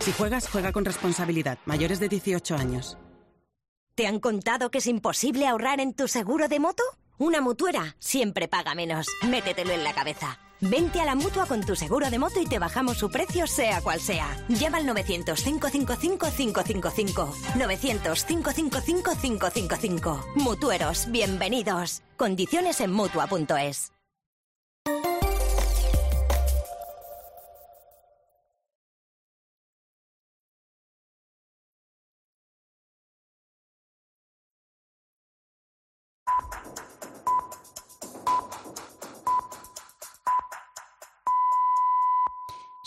[0.01, 1.59] Si juegas, juega con responsabilidad.
[1.67, 2.97] Mayores de 18 años.
[3.95, 6.83] ¿Te han contado que es imposible ahorrar en tu seguro de moto?
[7.19, 9.07] Una mutuera siempre paga menos.
[9.29, 10.39] Métetelo en la cabeza.
[10.61, 13.81] Vente a la mutua con tu seguro de moto y te bajamos su precio, sea
[13.81, 14.37] cual sea.
[14.49, 17.33] Llama al 900-555-555.
[17.55, 20.35] 900-555-555.
[20.37, 22.03] Mutueros, bienvenidos.
[22.17, 23.93] Condiciones en mutua.es.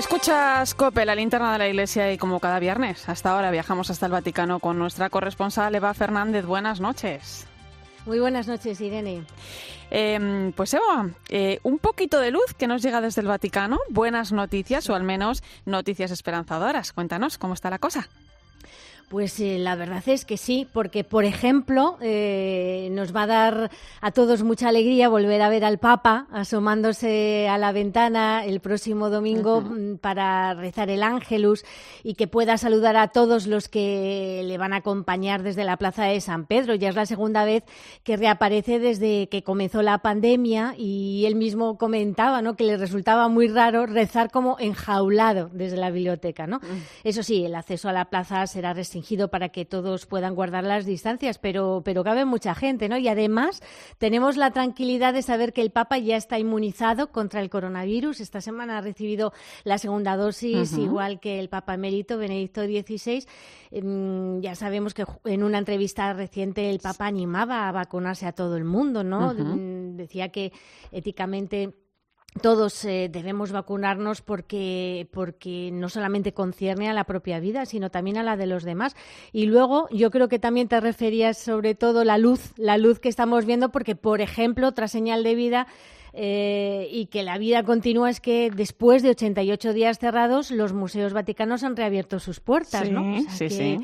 [0.00, 4.06] Escuchas Cope, la linterna de la iglesia y como cada viernes, hasta ahora viajamos hasta
[4.06, 6.46] el Vaticano con nuestra corresponsal Eva Fernández.
[6.46, 7.46] Buenas noches.
[8.06, 9.24] Muy buenas noches, Irene.
[9.90, 14.32] Eh, pues Eva, eh, un poquito de luz que nos llega desde el Vaticano, buenas
[14.32, 16.94] noticias o al menos noticias esperanzadoras.
[16.94, 18.08] Cuéntanos cómo está la cosa.
[19.10, 23.70] Pues eh, la verdad es que sí, porque por ejemplo eh, nos va a dar
[24.00, 29.10] a todos mucha alegría volver a ver al Papa asomándose a la ventana el próximo
[29.10, 31.64] domingo mm, para rezar el Ángelus
[32.04, 36.04] y que pueda saludar a todos los que le van a acompañar desde la Plaza
[36.04, 36.76] de San Pedro.
[36.76, 37.64] Ya es la segunda vez
[38.04, 42.54] que reaparece desde que comenzó la pandemia y él mismo comentaba ¿no?
[42.54, 46.46] que le resultaba muy raro rezar como enjaulado desde la biblioteca.
[46.46, 46.60] ¿no?
[47.02, 50.84] Eso sí, el acceso a la plaza será restringido para que todos puedan guardar las
[50.84, 52.98] distancias, pero, pero cabe mucha gente, ¿no?
[52.98, 53.62] Y además
[53.98, 58.20] tenemos la tranquilidad de saber que el Papa ya está inmunizado contra el coronavirus.
[58.20, 59.32] Esta semana ha recibido
[59.64, 63.26] la segunda dosis, igual que el Papa emérito Benedicto XVI.
[63.70, 68.56] Em, ya sabemos que en una entrevista reciente el Papa animaba a vacunarse a todo
[68.56, 69.34] el mundo, ¿no?
[69.34, 70.52] Decía que
[70.92, 71.74] éticamente
[72.40, 78.16] todos eh, debemos vacunarnos porque, porque no solamente concierne a la propia vida, sino también
[78.18, 78.94] a la de los demás.
[79.32, 83.08] Y luego yo creo que también te referías sobre todo la luz, la luz que
[83.08, 85.66] estamos viendo, porque, por ejemplo, otra señal de vida
[86.12, 91.12] eh, y que la vida continúa es que después de 88 días cerrados, los museos
[91.12, 93.16] vaticanos han reabierto sus puertas, Sí, ¿no?
[93.16, 93.78] O sea sí, que- sí.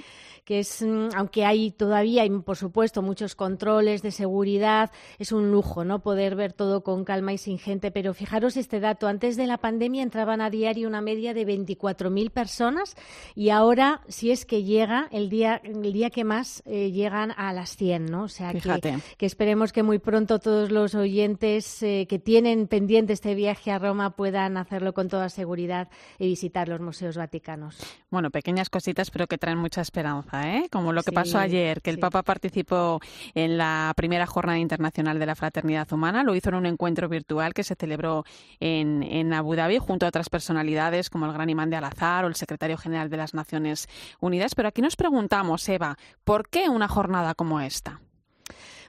[0.46, 5.50] Que es, mm, aunque hay todavía, hay, por supuesto, muchos controles de seguridad, es un
[5.50, 5.98] lujo, ¿no?
[6.02, 7.90] Poder ver todo con calma y sin gente.
[7.90, 12.30] Pero fijaros este dato, antes de la pandemia entraban a diario una media de 24.000
[12.30, 12.94] personas
[13.34, 17.52] y ahora, si es que llega, el día, el día que más eh, llegan a
[17.52, 18.22] las 100, ¿no?
[18.22, 23.34] O sea, que, esperemos que muy pronto todos los oyentes eh, que tienen pendiente este
[23.34, 25.88] viaje a Roma puedan hacerlo con toda seguridad
[26.20, 27.78] y visitar los museos vaticanos.
[28.10, 30.68] Bueno, pequeñas cositas, pero que traen mucha esperanza, ¿eh?
[30.70, 33.00] Como lo que Sí, pasó ayer, que el Papa participó
[33.34, 36.22] en la primera Jornada Internacional de la Fraternidad Humana.
[36.22, 38.24] Lo hizo en un encuentro virtual que se celebró
[38.60, 42.28] en, en Abu Dhabi junto a otras personalidades como el gran imán de Al-Azhar o
[42.28, 43.88] el secretario general de las Naciones
[44.20, 44.54] Unidas.
[44.54, 48.00] Pero aquí nos preguntamos, Eva, ¿por qué una jornada como esta?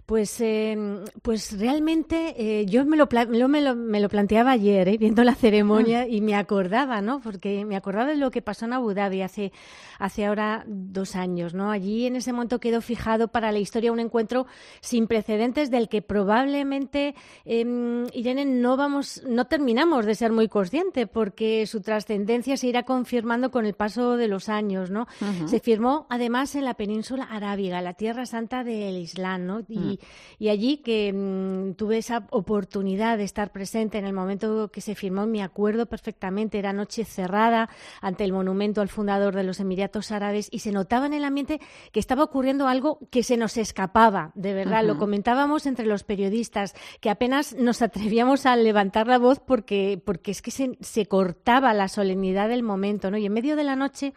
[0.08, 4.98] Pues, eh, pues realmente eh, yo me lo, me, lo, me lo planteaba ayer, eh,
[4.98, 7.20] viendo la ceremonia, y me acordaba, ¿no?
[7.20, 9.52] Porque me acordaba de lo que pasó en Abu Dhabi hace,
[10.00, 11.72] hace ahora dos años, ¿no?
[11.72, 14.48] Allí en ese momento quedó fijado para la historia un encuentro
[14.80, 21.06] sin precedentes del que probablemente, eh, Irene, no, vamos, no terminamos de ser muy conscientes,
[21.12, 25.06] porque su trascendencia se irá confirmando con el paso de los años, ¿no?
[25.48, 29.60] Se firmó además en la península arábiga, la tierra santa del Islam, ¿no?
[29.68, 29.97] Y,
[30.40, 34.96] y allí que mm, tuve esa oportunidad de estar presente en el momento que se
[34.96, 37.70] firmó, me acuerdo perfectamente, era noche cerrada
[38.02, 41.60] ante el monumento al fundador de los Emiratos Árabes y se notaba en el ambiente
[41.92, 44.84] que estaba ocurriendo algo que se nos escapaba, de verdad.
[44.84, 50.32] Lo comentábamos entre los periodistas, que apenas nos atrevíamos a levantar la voz porque, porque
[50.32, 53.18] es que se, se cortaba la solemnidad del momento, ¿no?
[53.18, 54.14] Y en medio de la noche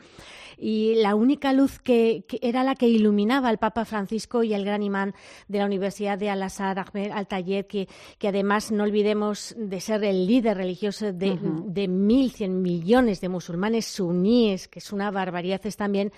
[0.60, 4.82] y la única luz que, era la que iluminaba al Papa Francisco y el gran
[4.82, 5.14] imán
[5.48, 10.26] de la Universidad de Al-Azhar, Ahmed Al-Tayed, que, que, además no olvidemos de ser el
[10.26, 15.76] líder religioso de, de mil, cien millones de musulmanes suníes, que es una barbaridad, es
[15.76, 16.12] también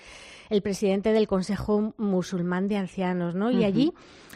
[0.49, 3.51] el presidente del Consejo Musulmán de Ancianos, ¿no?
[3.51, 3.93] Y allí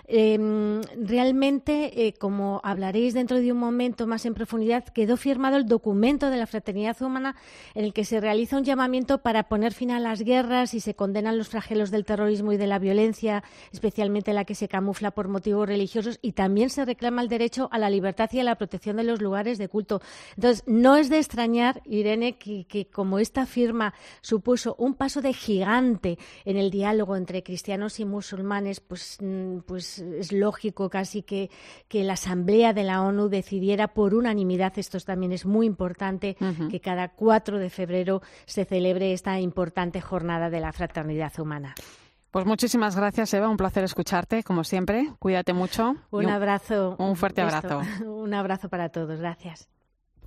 [0.10, 5.66] Em, realmente, eh, como hablaréis dentro de un momento más en profundidad, quedó firmado el
[5.66, 7.36] documento de la Fraternidad Humana
[7.76, 10.95] en el que se realiza un llamamiento para poner fin a las guerras y se
[10.95, 13.43] condenan los flagelos del terrorismo y de la violencia,
[13.74, 17.78] especialmente la que se camufla por motivos religiosos, y también se reclama el derecho a
[17.78, 20.01] la libertad y a la protección de los lugares de culto.
[20.38, 25.34] Entonces, no es de extrañar, Irene, que, que como esta firma supuso un paso de
[25.34, 31.50] gigante en el diálogo entre cristianos y musulmanes, pues, mm, pues es lógico casi que,
[31.88, 36.38] que, la Asamblea de la ONU decidiera por unanimidad, esto también es muy importante,
[36.70, 41.76] que cada 4 de febrero se celebre esta importante jornada de la fraternidad humana.
[42.32, 43.50] Pues muchísimas gracias, Eva.
[43.50, 45.14] Un placer escucharte, como siempre.
[45.20, 45.95] Cuídate mucho.
[46.12, 46.95] Un abrazo.
[47.00, 47.82] Un fuerte abrazo.
[48.06, 49.20] Un abrazo para todos.
[49.20, 49.70] Gracias.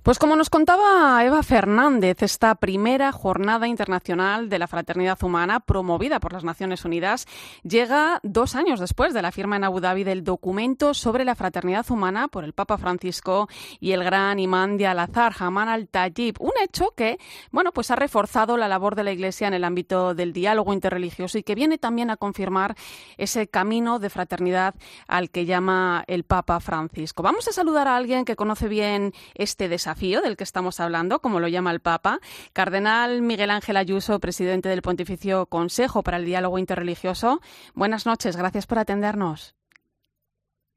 [0.03, 6.19] Pues como nos contaba Eva Fernández, esta primera jornada internacional de la fraternidad humana promovida
[6.19, 7.27] por las Naciones Unidas
[7.61, 11.85] llega dos años después de la firma en Abu Dhabi del documento sobre la fraternidad
[11.91, 13.47] humana por el Papa Francisco
[13.79, 16.37] y el gran imán de Al-Azhar, Haman al-Tayyib.
[16.39, 17.19] Un hecho que,
[17.51, 21.37] bueno, pues ha reforzado la labor de la Iglesia en el ámbito del diálogo interreligioso
[21.37, 22.75] y que viene también a confirmar
[23.17, 24.73] ese camino de fraternidad
[25.07, 27.21] al que llama el Papa Francisco.
[27.21, 31.39] Vamos a saludar a alguien que conoce bien este desafío del que estamos hablando, como
[31.39, 32.19] lo llama el Papa,
[32.53, 37.41] Cardenal Miguel Ángel Ayuso, presidente del Pontificio Consejo para el Diálogo Interreligioso.
[37.73, 39.55] Buenas noches, gracias por atendernos.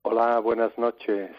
[0.03, 1.31] Hola, buenas noches.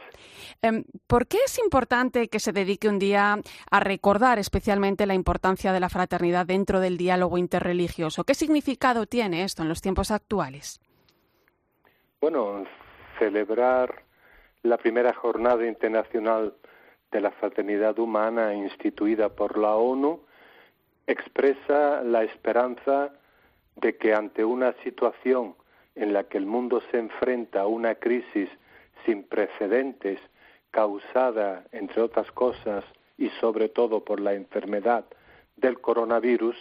[0.61, 3.37] Em, ¿Por qué es importante que se dedique un día
[3.69, 8.23] a recordar especialmente la importancia de la fraternidad dentro del diálogo interreligioso?
[8.23, 10.79] ¿Qué significado tiene esto en los tiempos actuales?
[12.21, 12.63] Bueno,
[13.19, 14.03] celebrar
[14.63, 16.55] la primera jornada internacional
[17.11, 20.21] de la fraternidad humana instituida por la ONU
[21.07, 23.13] expresa la esperanza
[23.75, 25.55] de que ante una situación
[25.95, 28.49] en la que el mundo se enfrenta a una crisis
[29.05, 30.19] sin precedentes
[30.71, 32.83] causada, entre otras cosas,
[33.17, 35.05] y sobre todo por la enfermedad
[35.55, 36.55] del coronavirus,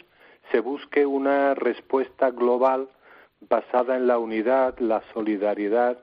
[0.53, 2.89] se busque una respuesta global
[3.41, 5.99] basada en la unidad, la solidaridad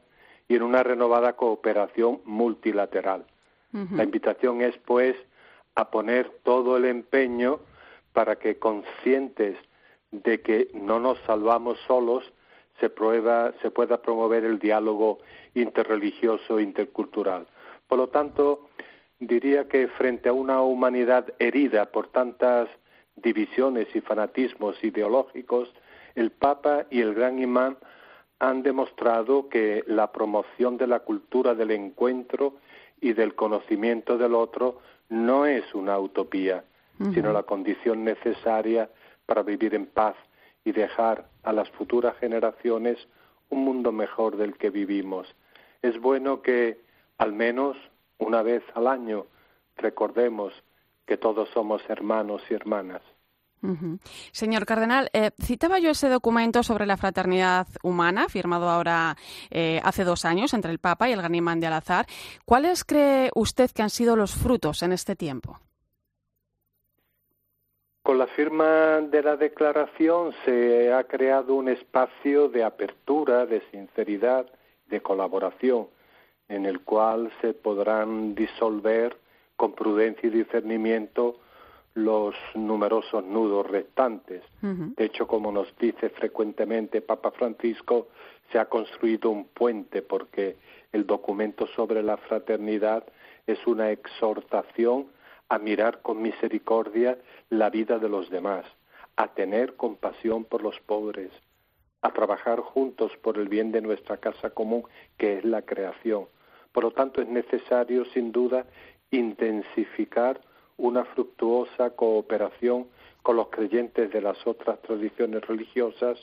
[0.48, 3.26] y en una renovada cooperación multilateral.
[3.74, 5.15] La invitación es, pues,
[5.76, 7.59] a poner todo el empeño
[8.13, 9.57] para que conscientes
[10.11, 12.34] de que no nos salvamos solos,
[12.80, 15.19] se, prueba, se pueda promover el diálogo
[15.53, 17.47] interreligioso intercultural.
[17.88, 18.67] Por lo tanto,
[19.19, 22.67] diría que frente a una humanidad herida por tantas
[23.15, 25.72] divisiones y fanatismos ideológicos,
[26.15, 27.78] el Papa y el Gran Imán
[28.39, 32.55] han demostrado que la promoción de la cultura del encuentro
[33.02, 34.80] y del conocimiento del otro
[35.10, 36.64] no es una utopía,
[37.14, 38.88] sino la condición necesaria
[39.26, 40.16] para vivir en paz
[40.64, 43.08] y dejar a las futuras generaciones
[43.49, 45.36] un mundo mejor del que vivimos.
[45.82, 46.80] Es bueno que
[47.18, 47.76] al menos
[48.20, 49.26] una vez al año
[49.78, 50.54] recordemos
[51.08, 53.02] que todos somos hermanos y hermanas.
[54.32, 59.16] Señor Cardenal, eh, citaba yo ese documento sobre la fraternidad humana, firmado ahora
[59.51, 62.07] eh, hace dos años entre el Papa y el Ganimán de Al-Azhar.
[62.45, 65.59] ¿Cuáles cree usted que han sido los frutos en este tiempo?
[68.03, 74.47] Con la firma de la declaración se ha creado un espacio de apertura, de sinceridad,
[74.88, 75.88] de colaboración,
[76.49, 79.16] en el cual se podrán disolver
[79.55, 81.38] con prudencia y discernimiento
[81.94, 84.44] los numerosos nudos restantes.
[84.62, 88.08] De hecho, como nos dice frecuentemente Papa Francisco,
[88.52, 90.58] se ha construido un puente porque
[90.92, 93.04] el documento sobre la fraternidad
[93.48, 95.08] es una exhortación
[95.50, 97.18] a mirar con misericordia
[97.50, 98.66] la vida de los demás,
[99.18, 101.32] a tener compasión por los pobres,
[102.02, 104.84] a trabajar juntos por el bien de nuestra casa común,
[105.18, 106.28] que es la creación.
[106.72, 108.66] Por lo tanto, es necesario, sin duda,
[109.12, 110.39] intensificar
[110.82, 112.88] una fructuosa cooperación
[113.22, 116.18] con los creyentes de las otras tradiciones religiosas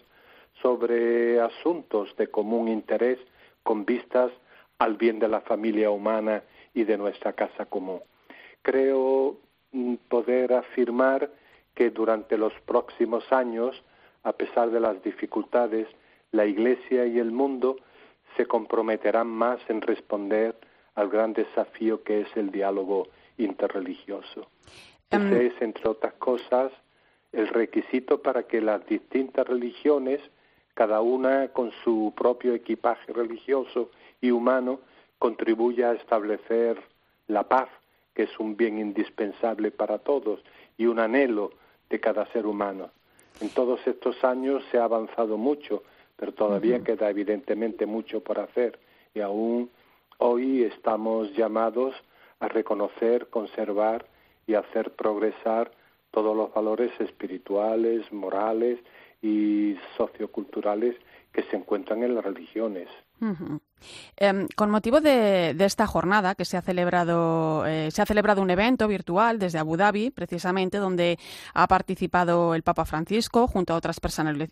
[0.60, 3.20] sobre asuntos de común interés
[3.62, 4.32] con vistas
[4.78, 6.42] al bien de la familia humana
[6.74, 8.00] y de nuestra casa común.
[8.62, 9.36] Creo
[9.70, 11.30] mm, poder afirmar
[11.76, 13.80] que durante los próximos años,
[14.24, 15.86] a pesar de las dificultades,
[16.32, 17.76] la Iglesia y el mundo
[18.36, 20.56] se comprometerán más en responder
[20.96, 23.06] al gran desafío que es el diálogo
[23.38, 24.48] interreligioso.
[25.10, 26.72] Em, Ese es, entre otras cosas,
[27.32, 30.20] el requisito para que las distintas religiones,
[30.74, 34.80] cada una con su propio equipaje religioso y humano,
[35.18, 36.80] contribuya a establecer
[37.26, 37.68] la paz,
[38.14, 40.40] que es un bien indispensable para todos
[40.76, 41.52] y un anhelo
[41.90, 42.90] de cada ser humano.
[43.40, 45.82] En todos estos años se ha avanzado mucho,
[46.16, 48.78] pero todavía queda evidentemente mucho por hacer
[49.14, 49.70] y aún
[50.18, 51.94] hoy estamos llamados
[52.40, 54.06] a reconocer, conservar
[54.46, 55.70] y hacer progresar
[56.10, 58.78] todos los valores espirituales, morales
[59.20, 60.96] y socioculturales
[61.32, 62.88] que se encuentran en las religiones.
[64.16, 68.50] Em, con motivo de, esta jornada que se ha celebrado, eh, se ha celebrado un
[68.50, 71.18] evento virtual desde Abu Dhabi, precisamente, donde
[71.54, 73.98] ha participado el Papa Francisco junto a otras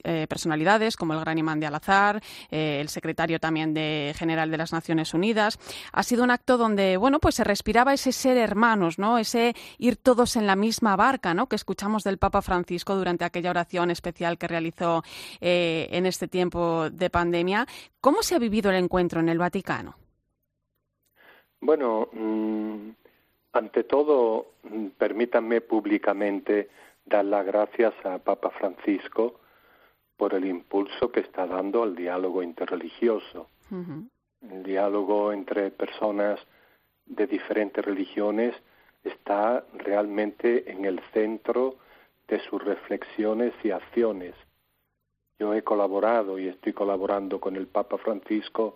[0.05, 4.59] eh, personalidades como el Gran Imán de Al-Azhar, eh, el secretario también de general de
[4.59, 5.59] las Naciones Unidas.
[5.93, 9.19] Ha sido un acto donde, bueno, pues se respiraba ese ser hermanos, ¿no?
[9.19, 11.49] Ese ir todos en la misma barca, ¿no?
[11.49, 15.03] Que escuchamos del Papa Francisco durante aquella oración especial que realizó
[15.41, 17.67] en este tiempo de pandemia.
[18.01, 19.95] ¿Cómo se ha vivido el encuentro en el Vaticano?
[21.61, 22.91] Bueno, mm,
[23.53, 26.69] ante todo, mm, permítanme públicamente
[27.05, 29.41] dar las gracias a Papa Francisco
[30.17, 33.49] por el impulso que está dando al diálogo interreligioso.
[34.43, 36.39] El diálogo entre personas
[37.05, 38.55] de diferentes religiones
[39.05, 41.77] está realmente en el centro
[42.29, 44.35] de sus reflexiones y acciones.
[45.39, 48.75] Yo he colaborado y estoy colaborando con el Papa Francisco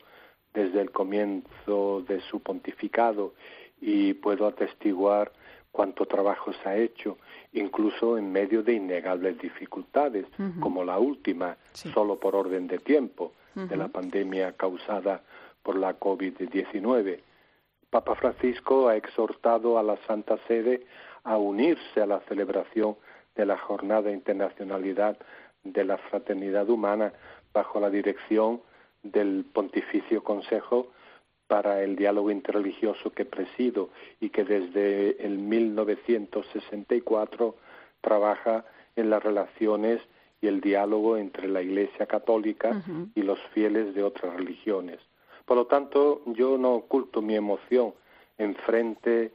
[0.55, 3.35] desde el comienzo de su pontificado
[3.81, 5.33] y puedo atestiguar
[5.73, 7.19] cuánto trabajo se ha hecho,
[7.53, 10.27] incluso en medio de innegables dificultades,
[10.61, 15.23] como la última, solo por orden de tiempo, de la pandemia causada
[15.63, 17.21] por la COVID-19.
[17.91, 20.87] Papa Francisco ha exhortado a la Santa Sede
[21.25, 22.97] a unirse a la celebración
[23.35, 25.19] de la Jornada Internacionalidad
[25.65, 27.13] de la fraternidad humana
[27.53, 28.63] bajo la dirección
[29.03, 30.93] del Pontificio Consejo
[31.47, 33.91] para el Diálogo Interreligioso que presido
[34.21, 37.57] y que desde el 1964
[38.01, 38.65] trabaja
[38.97, 40.01] en las relaciones
[40.41, 42.83] y el diálogo entre la Iglesia Católica
[43.15, 44.99] y los fieles de otras religiones.
[45.45, 47.93] Por lo tanto, yo no oculto mi emoción
[48.39, 49.33] en frente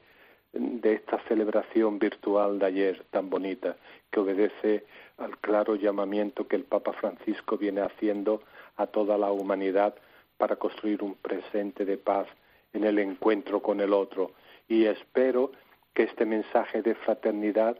[0.53, 3.75] de esta celebración virtual de ayer tan bonita,
[4.09, 4.85] que obedece
[5.17, 8.41] al claro llamamiento que el Papa Francisco viene haciendo
[8.77, 9.95] a toda la humanidad
[10.37, 12.27] para construir un presente de paz
[12.73, 14.31] en el encuentro con el otro.
[14.67, 15.51] Y espero
[15.93, 17.77] que este mensaje de fraternidad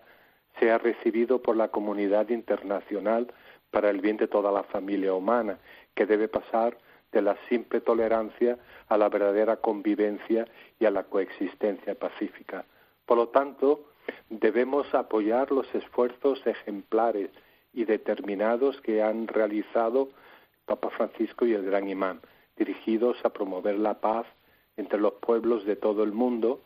[0.59, 3.31] sea recibido por la comunidad internacional
[3.71, 5.59] para el bien de toda la familia humana,
[5.93, 6.77] que debe pasar
[7.11, 10.47] de la simple tolerancia a la verdadera convivencia
[10.79, 12.65] y a la coexistencia pacífica.
[13.05, 13.85] Por lo tanto,
[14.29, 17.29] debemos apoyar los esfuerzos ejemplares
[17.73, 20.09] y determinados que han realizado
[20.65, 22.21] Papa Francisco y el Gran Imán,
[22.57, 24.25] dirigidos a promover la paz
[24.77, 26.61] entre los pueblos de todo el mundo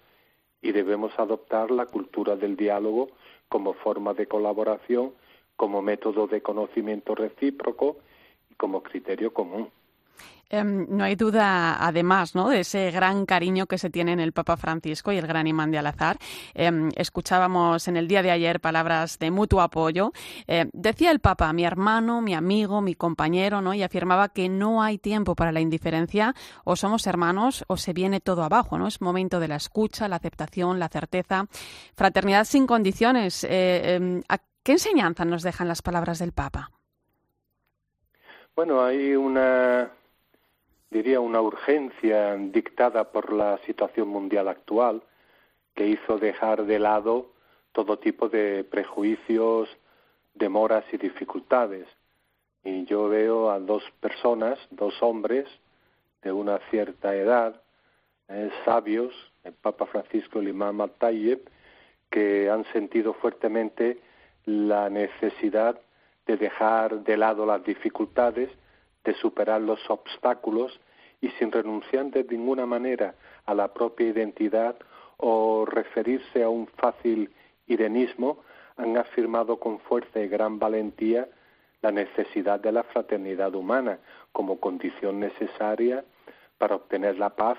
[0.62, 3.10] y debemos adoptar la cultura del diálogo
[3.47, 5.14] como forma de colaboración,
[5.56, 7.97] como método de conocimiento recíproco
[8.50, 9.70] y como criterio común.
[10.52, 12.50] Em, no hay duda, además, ¿no?
[12.50, 15.70] de ese gran cariño que se tiene en el Papa Francisco y el gran imán
[15.70, 16.18] de Al-Azhar.
[16.56, 20.12] Em, escuchábamos en el día de ayer palabras de mutuo apoyo.
[20.47, 23.76] Em, decía el Papa, mi hermano, mi amigo, mi compañero, ¿no?
[23.76, 26.34] y afirmaba que no hay tiempo para la indiferencia,
[26.64, 28.80] o somos hermanos o se viene todo abajo.
[28.80, 28.88] ¿no?
[28.88, 31.45] Es momento de la escucha, la aceptación, la certeza.
[31.95, 33.45] Fraternidad sin condiciones.
[33.47, 34.22] Eh,
[34.64, 36.72] ¿Qué enseñanza nos dejan las palabras del Papa?
[38.56, 39.89] Bueno, hay una
[40.89, 45.01] diría, una urgencia dictada por la situación mundial actual
[45.75, 47.27] que hizo dejar de lado
[47.71, 49.69] todo tipo de prejuicios,
[50.33, 51.87] demoras y dificultades.
[52.63, 55.47] Y yo veo a dos personas, dos hombres
[56.21, 57.61] de una cierta edad,
[58.27, 59.13] eh, sabios,
[59.43, 61.39] el Papa Francisco y el Imam Al-Tayyib,
[62.09, 63.99] que han sentido fuertemente
[64.45, 65.79] la necesidad
[66.25, 68.49] de dejar de lado las dificultades
[69.10, 70.80] de superar los obstáculos
[71.20, 73.16] y sin renunciar de ninguna manera
[73.47, 74.76] a la propia identidad
[75.18, 77.32] o referirse a un fácil
[77.66, 78.38] irenismo,
[78.78, 81.28] han afirmado con fuerza y gran valentía
[81.82, 83.97] la necesidad de la fraternidad humana
[84.32, 86.05] como condición necesaria
[86.60, 87.57] para obtener la paz,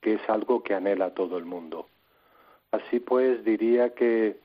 [0.00, 1.88] que es algo que anhela todo el mundo.
[2.70, 4.36] Así pues, diría que,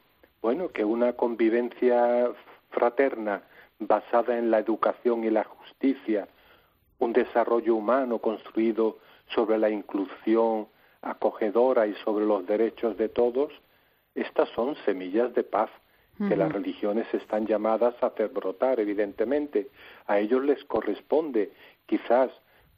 [0.42, 2.32] bueno, que una convivencia
[2.72, 3.44] fraterna
[3.78, 6.28] basada en la educación y la justicia,
[7.00, 8.98] un desarrollo humano construido
[9.34, 10.68] sobre la inclusión
[11.02, 13.52] acogedora y sobre los derechos de todos,
[14.16, 15.70] estas son semillas de paz
[16.28, 19.68] que las religiones están llamadas a hacer brotar, evidentemente.
[20.08, 21.52] A ellos les corresponde,
[21.86, 22.32] quizás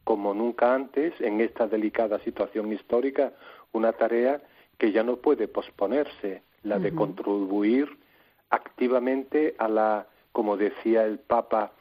[0.03, 3.31] como nunca antes, en esta delicada situación histórica,
[3.71, 4.41] una tarea
[4.77, 7.97] que ya no puede posponerse, la de contribuir
[8.49, 11.71] activamente a la, como decía el Papa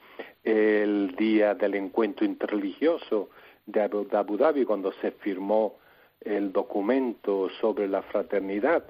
[0.43, 3.31] el día del encuentro interreligioso
[3.67, 5.77] de Abu Dhabi, cuando se firmó
[6.21, 8.85] el documento sobre la fraternidad,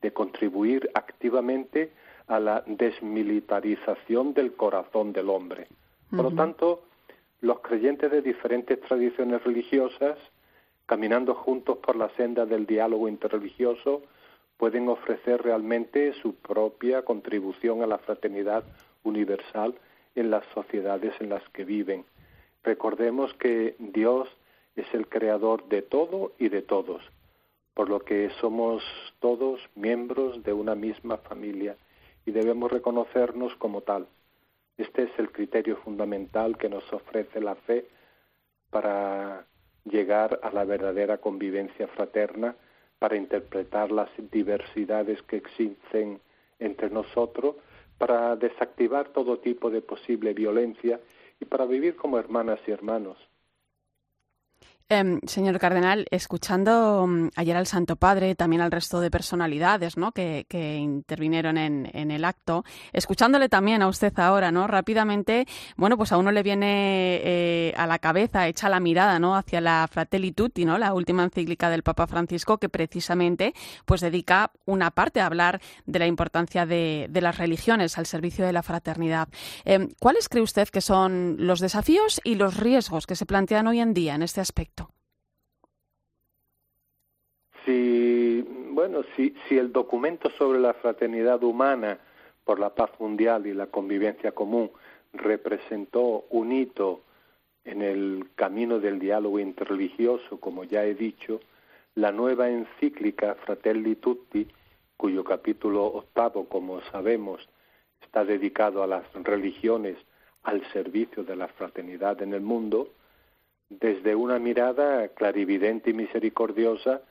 [0.00, 1.92] de contribuir activamente
[2.26, 5.68] a la desmilitarización del corazón del hombre.
[6.10, 6.82] Por lo tanto,
[7.40, 10.18] los creyentes de diferentes tradiciones religiosas,
[10.86, 14.02] caminando juntos por la senda del diálogo interreligioso,
[14.56, 18.64] pueden ofrecer realmente su propia contribución a la fraternidad
[19.04, 19.74] universal
[20.14, 22.04] en las sociedades en las que viven.
[22.62, 24.28] Recordemos que Dios
[24.76, 27.02] es el creador de todo y de todos,
[27.74, 28.82] por lo que somos
[29.20, 31.76] todos miembros de una misma familia
[32.24, 34.06] y debemos reconocernos como tal.
[34.78, 37.86] Este es el criterio fundamental que nos ofrece la fe
[38.70, 39.46] para
[39.84, 42.54] llegar a la verdadera convivencia fraterna,
[42.98, 46.20] para interpretar las diversidades que existen
[46.58, 47.56] entre nosotros,
[47.98, 51.00] para desactivar todo tipo de posible violencia
[51.40, 53.18] y para vivir como hermanas y hermanos.
[54.94, 60.12] Em, señor Cardenal, escuchando mm, ayer al Santo Padre, también al resto de personalidades ¿no?
[60.12, 62.62] que, intervinieron en, el acto,
[62.92, 64.66] escuchándole también a usted ahora, ¿no?
[64.66, 65.46] Rápidamente,
[65.78, 69.34] bueno, pues a uno le viene eh, a la cabeza, echa la mirada, ¿no?
[69.34, 70.34] Hacia la Fratelli
[70.66, 70.76] ¿no?
[70.76, 73.54] La última encíclica del Papa Francisco, que precisamente,
[73.86, 78.52] pues dedica una parte a hablar de la importancia de, las religiones al servicio de
[78.52, 79.28] la fraternidad.
[79.64, 83.80] Em, ¿Cuáles cree usted que son los desafíos y los riesgos que se plantean hoy
[83.80, 84.81] en día en este aspecto?
[87.64, 91.98] Si, bueno, si, si el documento sobre la fraternidad humana
[92.44, 94.70] por la paz mundial y la convivencia común
[95.12, 97.02] representó un hito
[97.64, 101.40] en el camino del diálogo interreligioso, como ya he dicho,
[101.94, 104.48] la nueva encíclica Fratelli Tutti,
[104.96, 107.48] cuyo capítulo octavo, como sabemos,
[108.00, 109.96] está dedicado a las religiones
[110.42, 112.88] al servicio de la fraternidad en el mundo,
[113.68, 117.02] desde una mirada clarividente y misericordiosa,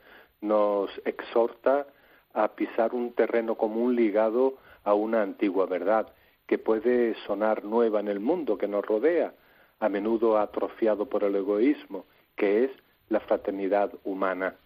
[0.42, 1.86] nos exhorta
[2.34, 6.12] a pisar un terreno común ligado a una antigua verdad
[6.46, 9.32] que puede sonar nueva en el mundo que nos rodea,
[9.80, 12.04] a menudo atrofiado por el egoísmo,
[12.36, 12.70] que es
[13.08, 14.56] la fraternidad humana.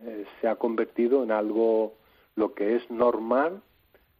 [0.00, 1.94] Eh, se ha convertido en algo,
[2.34, 3.62] lo que es normal,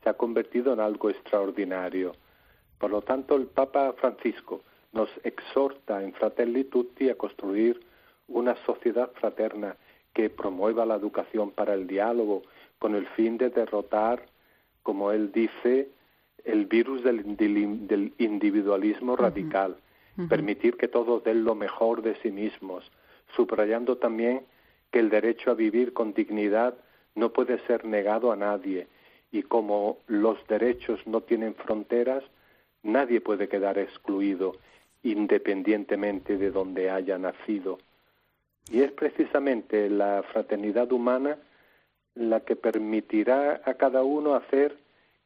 [0.03, 2.13] se ha convertido en algo extraordinario.
[2.79, 4.63] Por lo tanto, el Papa Francisco
[4.93, 7.81] nos exhorta en Fratelli Tutti a construir
[8.29, 9.77] una sociedad fraterna
[10.15, 12.43] que promueva la educación para el diálogo
[12.79, 14.25] con el fin de derrotar,
[14.83, 15.89] como él dice,
[16.45, 19.77] el virus del, individualismo radical,
[20.29, 22.91] permitir que todos den lo mejor de sí mismos,
[23.35, 24.43] subrayando también
[24.93, 26.75] que el derecho a vivir con dignidad
[27.15, 28.87] no puede ser negado a nadie
[29.33, 32.23] y como los derechos no tienen fronteras,
[32.85, 34.53] nadie puede quedar excluido
[35.03, 37.79] independientemente de donde haya nacido.
[38.71, 41.39] Y es precisamente la fraternidad humana
[42.15, 44.77] la que permitirá a cada uno hacer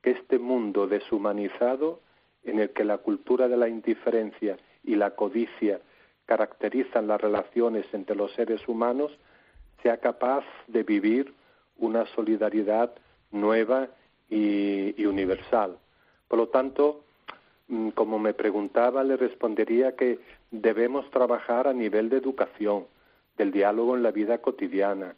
[0.02, 2.00] que este mundo deshumanizado,
[2.44, 5.80] en el que la cultura de la indiferencia y la codicia
[6.26, 9.12] caracterizan las relaciones entre los seres humanos,
[9.82, 11.34] sea capaz de vivir
[11.78, 12.92] una solidaridad
[13.30, 13.88] nueva
[14.28, 15.78] y, universal.
[16.26, 17.04] Por lo tanto,
[17.68, 20.18] mm, como me preguntaba, le respondería que
[20.50, 22.86] debemos trabajar a nivel de educación,
[23.38, 25.14] del diálogo en la vida cotidiana,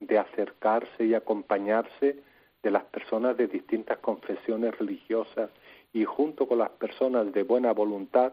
[0.00, 2.16] de acercarse y acompañarse
[2.62, 5.50] de las personas de distintas confesiones religiosas
[5.92, 8.32] y junto con las personas de buena voluntad,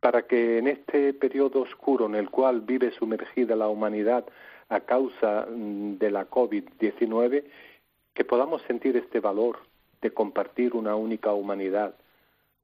[0.00, 4.24] para que en este periodo oscuro en el cual vive sumergida la humanidad
[4.68, 7.44] a causa mm, de la COVID-19,
[8.12, 9.58] que podamos sentir este valor
[10.00, 11.94] de compartir una única humanidad,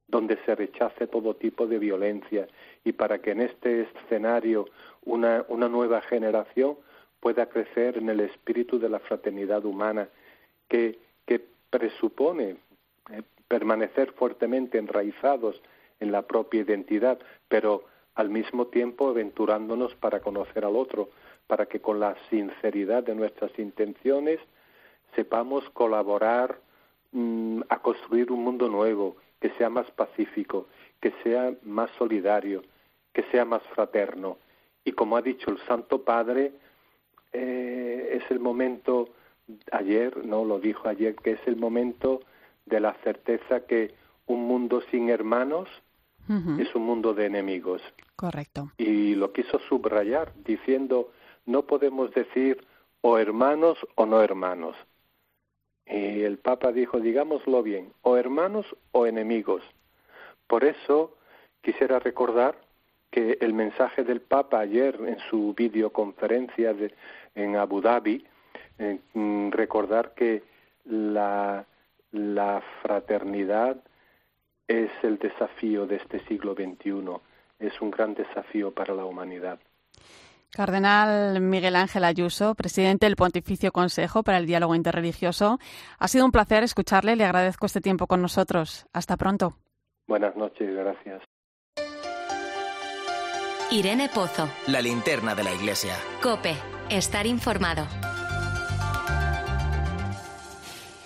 [0.07, 2.47] donde se rechace todo tipo de violencia
[2.83, 4.65] y para que en este escenario
[5.05, 6.77] una, una nueva generación
[7.21, 10.09] pueda crecer en el espíritu de la fraternidad humana
[10.67, 10.99] que,
[11.69, 12.57] presupone
[13.11, 15.61] eh, permanecer fuertemente enraizados
[16.01, 17.85] en la propia identidad, pero
[18.15, 21.11] al mismo tiempo aventurándonos para conocer al otro,
[21.47, 24.41] para que con la sinceridad de nuestras intenciones
[25.15, 26.59] sepamos colaborar
[27.13, 30.67] mm, a construir un mundo nuevo, que sea más pacífico,
[31.01, 32.61] que sea más solidario,
[33.11, 34.37] que sea más fraterno.
[34.85, 36.53] Y como ha dicho el Santo Padre,
[37.33, 39.09] eh, es el momento,
[39.71, 42.21] ayer, no lo dijo ayer, que es el momento
[42.65, 43.93] de la certeza que
[44.27, 45.67] un mundo sin hermanos
[46.59, 47.81] es un mundo de enemigos.
[48.15, 48.71] Correcto.
[48.77, 51.11] Y lo quiso subrayar diciendo,
[51.45, 52.65] no podemos decir
[53.01, 54.77] o hermanos o no hermanos.
[55.91, 59.61] Y el Papa dijo, digámoslo bien, o hermanos o enemigos.
[60.47, 61.17] Por eso
[61.61, 62.55] quisiera recordar
[63.09, 66.93] que el mensaje del Papa ayer en su videoconferencia de,
[67.35, 68.25] en Abu Dhabi,
[69.13, 70.43] mm, recordar que
[70.85, 71.65] la,
[72.11, 73.77] la fraternidad
[74.67, 77.03] es el desafío de este siglo XXI,
[77.59, 79.59] es un gran desafío para la humanidad.
[80.51, 85.59] Cardenal Miguel Ángel Ayuso, presidente del Pontificio Consejo para el Diálogo Interreligioso.
[85.97, 87.15] Ha sido un placer escucharle.
[87.15, 88.85] Le agradezco este tiempo con nosotros.
[88.93, 89.57] Hasta pronto.
[90.07, 91.21] Buenas noches, gracias.
[93.71, 94.49] Irene Pozo.
[94.67, 95.95] La linterna de la iglesia.
[96.21, 96.55] Cope.
[96.89, 97.87] Estar informado.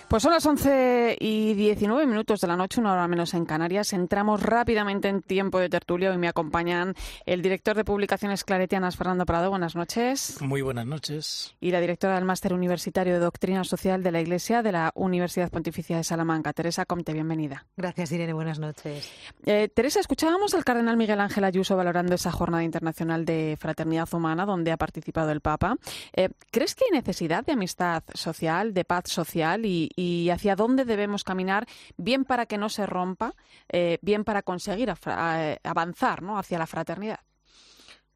[0.08, 3.92] Pues son las 11 y 19 minutos de la noche, una hora menos en Canarias.
[3.92, 6.94] Entramos rápidamente en tiempo de tertulia y me acompañan
[7.26, 9.50] el director de publicaciones claretianas, Fernando Prado.
[9.50, 10.40] Buenas noches.
[10.42, 11.56] Muy buenas noches.
[11.60, 15.50] Y la directora del Máster Universitario de Doctrina Social de la Iglesia de la Universidad
[15.50, 17.12] Pontificia de Salamanca, Teresa Comte.
[17.12, 17.66] Bienvenida.
[17.76, 18.34] Gracias, Irene.
[18.34, 19.12] Buenas noches.
[19.44, 24.46] Eh, Teresa, escuchábamos al cardenal Miguel Ángel Ayuso valorando esa jornada internacional de fraternidad humana
[24.46, 25.78] donde ha participado el Papa.
[26.14, 30.86] Eh, ¿Crees que hay necesidad de amistad social, de paz social y y hacia dónde
[30.86, 31.68] debemos caminar,
[31.98, 33.34] bien para que no se rompa,
[33.70, 36.38] eh, bien para conseguir avanzar ¿no?
[36.38, 37.20] hacia la fraternidad.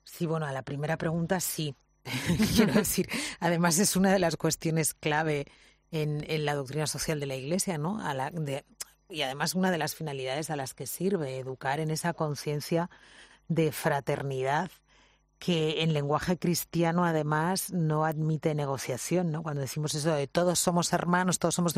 [0.03, 1.75] Sí, bueno, a la primera pregunta sí.
[2.55, 3.07] Quiero decir,
[3.39, 5.45] además es una de las cuestiones clave
[5.91, 7.99] en, la doctrina social de la Iglesia, ¿no?
[9.09, 12.89] Y además una de las finalidades a las que sirve educar en esa conciencia
[13.47, 14.71] de fraternidad
[15.39, 19.41] que en lenguaje cristiano además no admite negociación, ¿no?
[19.41, 21.73] Cuando decimos eso de todos somos hermanos, todos somos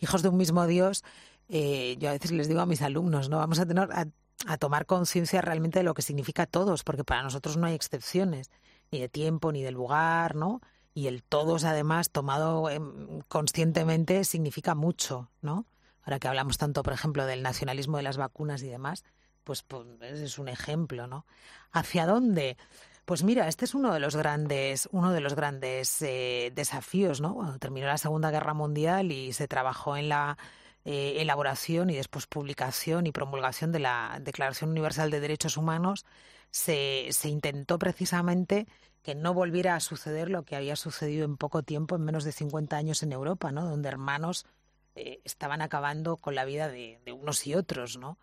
[0.00, 1.04] hijos de un mismo Dios,
[1.48, 3.38] eh, yo a veces les digo a mis alumnos, ¿no?
[3.38, 7.56] Vamos a tener a, tomar conciencia realmente de lo que significa todos, porque para nosotros
[7.56, 8.50] no hay excepciones,
[8.90, 10.60] ni de tiempo, ni de lugar, ¿no?
[10.92, 15.66] Y el todos, además, tomado em, conscientemente, significa mucho, ¿no?
[16.02, 19.04] Ahora que hablamos tanto, por ejemplo, del nacionalismo de las vacunas y demás,
[19.44, 21.26] pues, pues es un ejemplo, ¿no?
[21.72, 22.56] ¿Hacia dónde?
[23.04, 27.34] Pues mira, este es uno de los grandes, uno de los grandes eh, desafíos, ¿no?
[27.34, 30.38] Cuando terminó la Segunda Guerra Mundial y se trabajó en la
[30.86, 36.06] eh, elaboración y después publicación y promulgación de la Declaración Universal de Derechos Humanos,
[36.50, 38.66] se, se intentó precisamente
[39.02, 42.32] que no volviera a suceder lo que había sucedido en poco tiempo, en menos de
[42.32, 43.68] 50 años en Europa, ¿no?
[43.68, 44.46] Donde hermanos
[44.94, 48.16] eh, estaban acabando con la vida de, unos y otros, ¿no?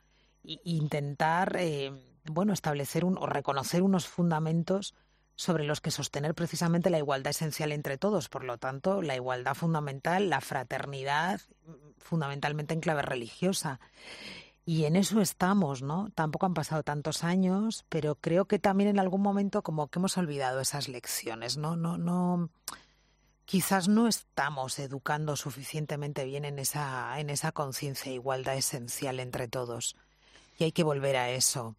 [0.44, 1.56] Y, intentar
[2.26, 4.94] bueno, establecer un, o reconocer unos fundamentos
[5.36, 8.30] sobre los que sostener precisamente la igualdad esencial entre todos.
[8.30, 11.42] Por lo tanto, la igualdad fundamental, la fraternidad,
[11.98, 13.80] fundamentalmente en clave religiosa.
[14.66, 16.12] Y en eso estamos, ¿no?
[16.14, 20.18] Tampoco han pasado tantos años, pero creo que también en algún momento como que hemos
[20.18, 21.76] olvidado esas lecciones, ¿no?
[21.76, 22.50] No, no.
[23.46, 29.48] Quizás no estamos educando suficientemente bien en esa, en esa conciencia de igualdad esencial entre
[29.48, 29.96] todos.
[30.60, 31.76] Y hay que volver a eso.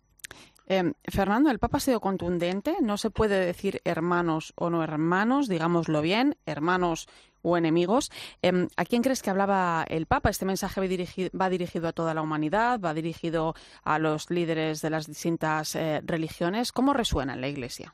[0.72, 2.76] Em, Fernando, el Papa ha sido contundente.
[2.80, 7.08] No se puede decir hermanos o no hermanos, digámoslo bien, hermanos
[7.42, 8.10] o enemigos.
[8.40, 10.30] Em, ¿A quién crees que hablaba el Papa?
[10.30, 15.06] Este mensaje va dirigido, a toda la humanidad, va dirigido a los líderes de las
[15.06, 16.72] distintas eh, religiones.
[16.72, 17.92] ¿Cómo resuena en la Iglesia?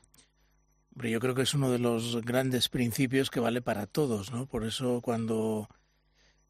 [0.95, 4.45] Yo creo que es uno de los grandes principios que vale para todos, ¿no?
[4.45, 5.67] Por eso cuando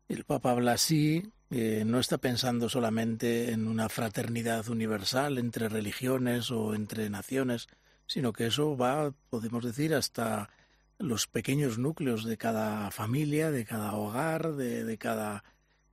[0.07, 6.51] el Papa habla así, eh, no está pensando solamente en una fraternidad universal entre religiones
[6.51, 7.67] o entre naciones,
[8.05, 10.49] sino que eso va, podemos decir, hasta
[10.99, 15.43] los pequeños núcleos de cada familia, de cada hogar, de, cada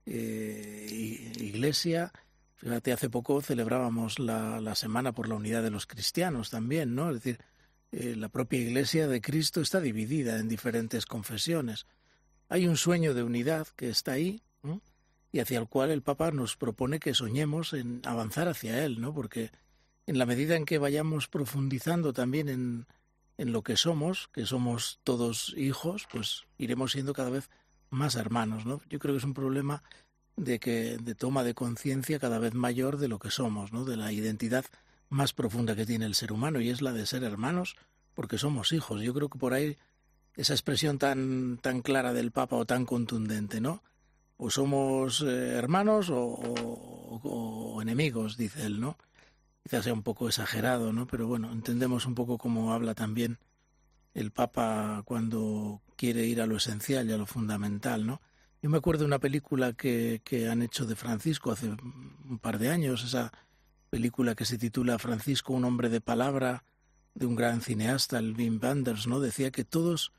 [0.04, 2.12] eh, iglesia.
[2.56, 7.10] Fíjate, hace poco celebrábamos la, Semana por la Unidad de los Cristianos también, ¿no?
[7.10, 7.38] Es decir,
[7.92, 11.86] eh, la propia Iglesia de Cristo está dividida en diferentes confesiones.
[12.48, 14.42] Hay un sueño de unidad que está ahí,
[15.36, 19.12] y hacia el cual el Papa nos propone que soñemos en avanzar hacia él, ¿no?
[19.12, 19.50] Porque
[20.06, 22.86] en la medida en que vayamos profundizando también en,
[23.36, 27.50] en lo que somos, que somos todos hijos, pues iremos siendo cada vez
[27.90, 28.80] más hermanos, ¿no?
[28.88, 29.82] Yo creo que es un problema
[30.36, 33.84] de que de toma de conciencia cada vez mayor de lo que somos, ¿no?
[33.84, 34.64] De la identidad
[35.10, 37.76] más profunda que tiene el ser humano y es la de ser hermanos
[38.14, 39.02] porque somos hijos.
[39.02, 39.76] Yo creo que por ahí
[40.34, 43.82] esa expresión tan tan clara del Papa o tan contundente, ¿no?
[44.36, 48.96] O somos eh, hermanos o, enemigos, dice él, ¿no?
[49.62, 51.06] Quizás sea un poco exagerado, ¿no?
[51.06, 53.38] Pero bueno, entendemos un poco cómo habla también
[54.14, 58.20] el Papa cuando quiere ir a lo esencial y a lo fundamental, ¿no?
[58.62, 62.58] Yo me acuerdo de una película que, que han hecho de Francisco hace un par
[62.58, 63.32] de años, esa
[63.90, 66.64] película que se titula Francisco, un hombre de palabra,
[67.14, 69.20] de un gran cineasta, el Wim Wenders, ¿no?
[69.20, 70.12] Decía que todos,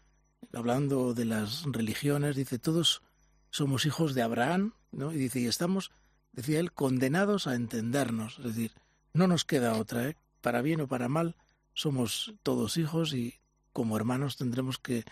[0.54, 3.02] hablando de las religiones, dice, todos
[3.50, 5.12] somos hijos de Abraham, ¿no?
[5.12, 5.92] Y dice, y estamos,
[6.32, 8.40] decía él, condenados a entendernos.
[8.40, 8.72] Es decir,
[9.14, 10.18] no nos queda otra, ¿eh?
[10.42, 11.36] Para bien o para mal,
[11.74, 13.40] somos todos hijos y
[13.74, 15.04] como hermanos tendremos que,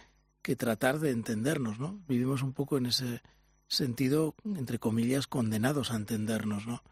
[0.42, 2.04] que tratar de entendernos, ¿no?
[2.08, 3.22] Vivimos un poco en ese
[3.68, 6.84] sentido, entre comillas, condenados a entendernos, ¿no?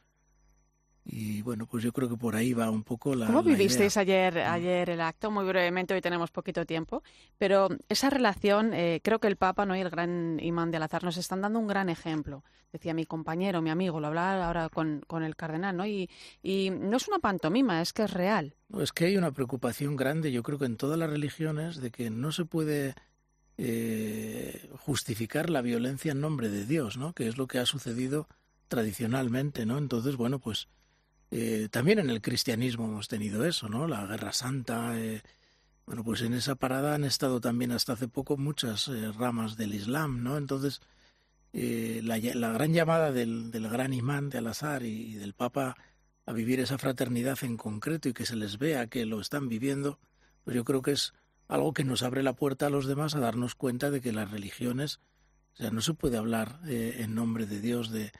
[1.05, 3.27] Y bueno, pues yo creo que por ahí va un poco la.
[3.27, 4.51] ¿Cómo vivisteis ayer, mm.
[4.51, 5.31] ayer el acto?
[5.31, 7.03] Muy brevemente, hoy tenemos poquito tiempo,
[7.37, 9.75] pero esa relación, eh, creo que el Papa ¿no?
[9.75, 12.43] y el gran imán de Alazar nos están dando un gran ejemplo.
[12.71, 15.85] Decía mi compañero, mi amigo, lo hablaba ahora con, con el cardenal, ¿no?
[15.85, 16.09] Y,
[16.41, 18.55] y no es una pantomima, es que es real.
[18.69, 21.91] No, es que hay una preocupación grande, yo creo que en todas las religiones, de
[21.91, 22.95] que no se puede
[23.57, 27.13] eh, justificar la violencia en nombre de Dios, ¿no?
[27.13, 28.27] Que es lo que ha sucedido
[28.67, 29.77] tradicionalmente, ¿no?
[29.77, 30.67] Entonces, bueno, pues
[31.35, 33.87] eh, también en el cristianismo hemos tenido eso, ¿no?
[33.87, 34.99] La Guerra Santa.
[34.99, 35.23] Eh,
[35.87, 39.73] bueno, pues en esa parada han estado también hasta hace poco muchas eh, ramas del
[39.73, 40.37] Islam, ¿no?
[40.37, 40.79] Entonces,
[41.53, 45.75] la, gran llamada del, gran imán de Al-Azhar y, del Papa
[46.27, 49.97] a vivir esa fraternidad en concreto y que se les vea que lo están viviendo,
[50.43, 51.15] pues yo creo que es
[51.47, 54.29] algo que nos abre la puerta a los demás a darnos cuenta de que las
[54.29, 54.99] religiones,
[55.55, 58.11] o sea, no se puede hablar en nombre de Dios de,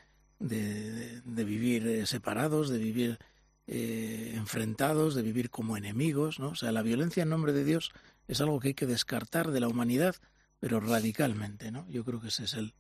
[0.44, 3.20] de, vivir eh, separados, de vivir
[3.68, 6.50] eh, enfrentados, de vivir como enemigos, ¿no?
[6.50, 7.92] O sea, la violencia en nombre de Dios
[8.28, 10.16] es algo que hay que descartar de la humanidad,
[10.60, 11.88] pero radicalmente, ¿no?
[11.90, 12.74] Yo creo que ese es el,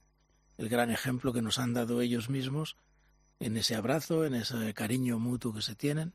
[0.58, 2.76] el gran ejemplo que nos han dado ellos mismos
[3.40, 6.14] en ese abrazo, en ese cariño mutuo que se tienen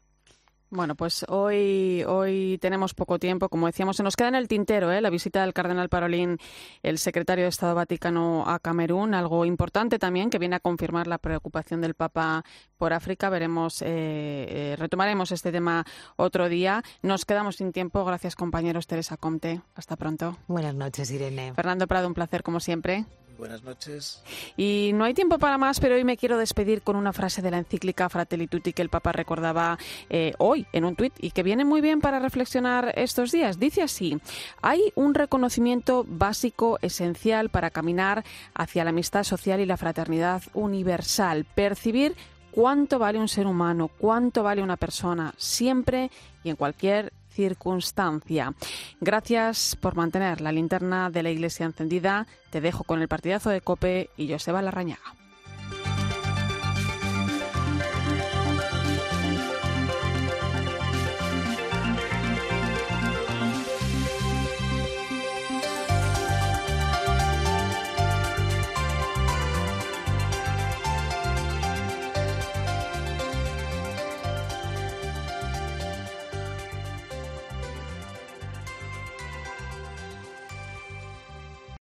[0.70, 3.48] bueno, pues hoy, hoy tenemos poco tiempo.
[3.48, 5.00] Como decíamos, se nos queda en el tintero ¿eh?
[5.00, 6.38] la visita del cardenal Parolín,
[6.82, 11.18] el secretario de Estado Vaticano a Camerún, algo importante también que viene a confirmar la
[11.18, 12.44] preocupación del Papa
[12.76, 13.30] por África.
[13.30, 15.84] Veremos, eh, eh, retomaremos este tema
[16.16, 16.82] otro día.
[17.02, 18.04] Nos quedamos sin tiempo.
[18.04, 18.86] Gracias, compañeros.
[18.86, 19.62] Teresa Comte.
[19.74, 20.36] Hasta pronto.
[20.48, 21.54] Buenas noches, Irene.
[21.54, 23.06] Fernando Prado, un placer como siempre.
[23.38, 24.20] Buenas noches.
[24.56, 27.52] Y no hay tiempo para más, pero hoy me quiero despedir con una frase de
[27.52, 29.78] la encíclica Fratelli Tutti que el Papa recordaba
[30.10, 33.60] eh, hoy en un tuit y que viene muy bien para reflexionar estos días.
[33.60, 34.18] Dice así,
[34.60, 38.24] hay un reconocimiento básico, esencial para caminar
[38.54, 42.16] hacia la amistad social y la fraternidad universal, percibir
[42.50, 46.10] cuánto vale un ser humano, cuánto vale una persona, siempre
[46.42, 48.52] y en cualquier circunstancia.
[49.00, 52.26] Gracias por mantener la linterna de la iglesia encendida.
[52.50, 55.17] Te dejo con el partidazo de Cope y Joseba Larrañaga.